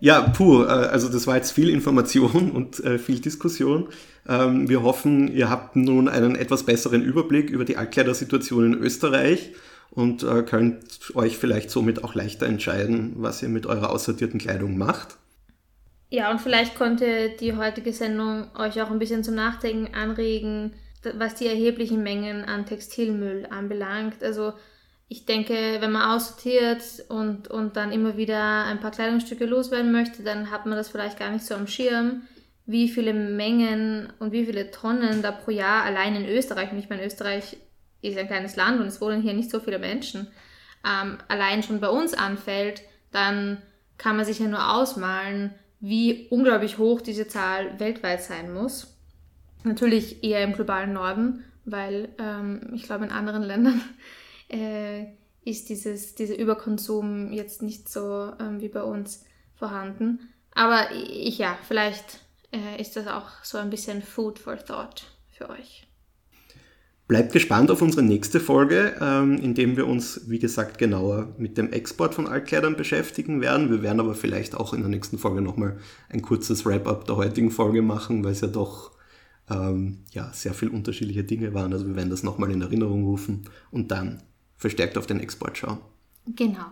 Ja, 0.00 0.20
puh, 0.28 0.62
äh, 0.62 0.66
also 0.66 1.08
das 1.08 1.26
war 1.26 1.36
jetzt 1.36 1.52
viel 1.52 1.70
Information 1.70 2.50
und 2.54 2.80
äh, 2.84 2.98
viel 2.98 3.20
Diskussion. 3.20 3.88
Ähm, 4.28 4.68
wir 4.68 4.82
hoffen, 4.82 5.28
ihr 5.28 5.48
habt 5.48 5.76
nun 5.76 6.08
einen 6.08 6.36
etwas 6.36 6.64
besseren 6.64 7.02
Überblick 7.02 7.50
über 7.50 7.64
die 7.64 7.76
Altkleidersituation 7.76 8.72
in 8.72 8.74
Österreich 8.74 9.52
und 9.90 10.22
äh, 10.22 10.42
könnt 10.42 11.14
euch 11.14 11.38
vielleicht 11.38 11.70
somit 11.70 12.04
auch 12.04 12.14
leichter 12.14 12.46
entscheiden, 12.46 13.14
was 13.16 13.42
ihr 13.42 13.48
mit 13.48 13.66
eurer 13.66 13.90
aussortierten 13.90 14.38
Kleidung 14.38 14.76
macht. 14.76 15.16
Ja, 16.08 16.30
und 16.30 16.40
vielleicht 16.40 16.76
konnte 16.76 17.30
die 17.40 17.56
heutige 17.56 17.92
Sendung 17.92 18.46
euch 18.56 18.80
auch 18.80 18.90
ein 18.90 18.98
bisschen 18.98 19.24
zum 19.24 19.34
Nachdenken 19.34 19.94
anregen, 19.94 20.72
was 21.14 21.34
die 21.34 21.46
erheblichen 21.46 22.02
Mengen 22.02 22.44
an 22.44 22.66
Textilmüll 22.66 23.46
anbelangt. 23.50 24.22
Also 24.22 24.52
ich 25.08 25.24
denke, 25.24 25.54
wenn 25.54 25.92
man 25.92 26.10
aussortiert 26.10 26.82
und, 27.08 27.48
und 27.48 27.76
dann 27.76 27.92
immer 27.92 28.16
wieder 28.16 28.64
ein 28.64 28.80
paar 28.80 28.90
Kleidungsstücke 28.90 29.46
loswerden 29.46 29.92
möchte, 29.92 30.22
dann 30.22 30.50
hat 30.50 30.66
man 30.66 30.76
das 30.76 30.88
vielleicht 30.88 31.18
gar 31.18 31.30
nicht 31.30 31.44
so 31.44 31.54
am 31.54 31.66
Schirm, 31.66 32.22
wie 32.66 32.88
viele 32.88 33.14
Mengen 33.14 34.12
und 34.18 34.32
wie 34.32 34.46
viele 34.46 34.70
Tonnen 34.72 35.22
da 35.22 35.30
pro 35.30 35.52
Jahr 35.52 35.84
allein 35.84 36.16
in 36.16 36.28
Österreich, 36.28 36.72
und 36.72 36.78
ich 36.78 36.88
meine, 36.88 37.04
Österreich 37.04 37.56
ist 38.08 38.18
ein 38.18 38.26
kleines 38.26 38.56
Land 38.56 38.80
und 38.80 38.86
es 38.86 39.00
wohnen 39.00 39.22
hier 39.22 39.34
nicht 39.34 39.50
so 39.50 39.60
viele 39.60 39.78
Menschen, 39.78 40.28
ähm, 40.86 41.18
allein 41.28 41.62
schon 41.62 41.80
bei 41.80 41.88
uns 41.88 42.14
anfällt, 42.14 42.82
dann 43.10 43.62
kann 43.98 44.16
man 44.16 44.24
sich 44.24 44.38
ja 44.38 44.46
nur 44.46 44.74
ausmalen, 44.74 45.54
wie 45.80 46.28
unglaublich 46.30 46.78
hoch 46.78 47.00
diese 47.00 47.28
Zahl 47.28 47.78
weltweit 47.78 48.22
sein 48.22 48.52
muss. 48.52 48.96
Natürlich 49.64 50.22
eher 50.22 50.44
im 50.44 50.52
globalen 50.52 50.92
Norden, 50.92 51.44
weil 51.64 52.10
ähm, 52.18 52.72
ich 52.74 52.84
glaube, 52.84 53.04
in 53.04 53.10
anderen 53.10 53.42
Ländern 53.42 53.80
äh, 54.48 55.06
ist 55.44 55.68
dieses, 55.68 56.14
dieser 56.14 56.38
Überkonsum 56.38 57.32
jetzt 57.32 57.62
nicht 57.62 57.88
so 57.88 58.32
ähm, 58.40 58.60
wie 58.60 58.68
bei 58.68 58.82
uns 58.82 59.24
vorhanden. 59.54 60.32
Aber 60.54 60.90
ich, 60.92 61.38
ja, 61.38 61.58
vielleicht 61.66 62.20
äh, 62.52 62.80
ist 62.80 62.96
das 62.96 63.06
auch 63.06 63.28
so 63.42 63.58
ein 63.58 63.70
bisschen 63.70 64.02
Food 64.02 64.38
for 64.38 64.56
Thought 64.56 65.04
für 65.30 65.50
euch. 65.50 65.86
Bleibt 67.08 67.32
gespannt 67.32 67.70
auf 67.70 67.82
unsere 67.82 68.02
nächste 68.02 68.40
Folge, 68.40 68.96
ähm, 69.00 69.38
in 69.38 69.54
dem 69.54 69.76
wir 69.76 69.86
uns, 69.86 70.22
wie 70.28 70.40
gesagt, 70.40 70.76
genauer 70.76 71.34
mit 71.38 71.56
dem 71.56 71.72
Export 71.72 72.14
von 72.14 72.26
Altkleidern 72.26 72.76
beschäftigen 72.76 73.40
werden. 73.40 73.70
Wir 73.70 73.82
werden 73.82 74.00
aber 74.00 74.14
vielleicht 74.14 74.56
auch 74.56 74.74
in 74.74 74.80
der 74.80 74.88
nächsten 74.88 75.16
Folge 75.16 75.40
nochmal 75.40 75.78
ein 76.08 76.20
kurzes 76.20 76.66
Wrap-up 76.66 77.04
der 77.04 77.16
heutigen 77.16 77.52
Folge 77.52 77.80
machen, 77.80 78.24
weil 78.24 78.32
es 78.32 78.40
ja 78.40 78.48
doch 78.48 78.90
ähm, 79.48 79.98
ja, 80.10 80.32
sehr 80.32 80.52
viele 80.52 80.72
unterschiedliche 80.72 81.22
Dinge 81.22 81.54
waren. 81.54 81.72
Also 81.72 81.86
wir 81.86 81.94
werden 81.94 82.10
das 82.10 82.24
nochmal 82.24 82.50
in 82.50 82.62
Erinnerung 82.62 83.04
rufen 83.04 83.48
und 83.70 83.92
dann 83.92 84.22
verstärkt 84.56 84.98
auf 84.98 85.06
den 85.06 85.20
Export 85.20 85.58
schauen. 85.58 85.78
Genau. 86.26 86.66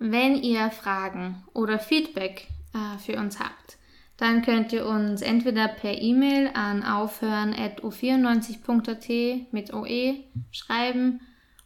Wenn 0.00 0.34
ihr 0.42 0.70
Fragen 0.70 1.44
oder 1.52 1.78
Feedback 1.78 2.48
äh, 2.74 2.98
für 2.98 3.18
uns 3.18 3.38
habt, 3.38 3.78
dann 4.20 4.42
könnt 4.42 4.72
ihr 4.72 4.86
uns 4.86 5.22
entweder 5.22 5.66
per 5.68 5.98
E-Mail 5.98 6.50
an 6.54 6.84
aufhören.u94.at 6.84 9.52
mit 9.52 9.72
OE 9.72 10.24
schreiben 10.50 11.20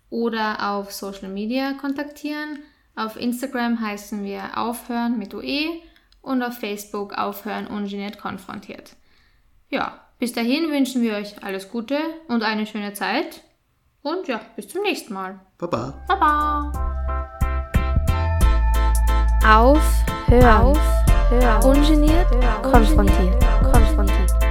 oder 0.09 0.71
auf 0.71 0.93
Social 0.93 1.29
Media 1.29 1.73
kontaktieren. 1.73 2.61
Auf 2.95 3.17
Instagram 3.17 3.81
heißen 3.81 4.23
wir 4.23 4.57
aufhören 4.57 5.19
mit 5.19 5.35
OE 5.35 5.81
und 6.23 6.43
auf 6.43 6.59
Facebook 6.59 7.19
aufhören 7.19 7.67
ungeniert 7.67 8.19
konfrontiert. 8.19 8.95
Ja, 9.69 10.01
bis 10.19 10.33
dahin 10.33 10.71
wünschen 10.71 11.03
wir 11.03 11.15
euch 11.15 11.43
alles 11.43 11.71
Gute 11.71 11.99
und 12.29 12.45
eine 12.45 12.67
schöne 12.67 12.93
Zeit. 12.93 13.43
Und 14.03 14.29
ja, 14.29 14.41
bis 14.55 14.69
zum 14.69 14.83
nächsten 14.83 15.13
Mal. 15.13 15.41
Baba. 15.59 16.05
Baba. 16.07 16.71
Auf, 19.45 19.83
Hören. 20.29 20.77
Auf, 20.77 21.04
Ungeniert, 21.63 22.27
konfrontiert, 22.63 23.45
konfrontiert. 23.63 24.44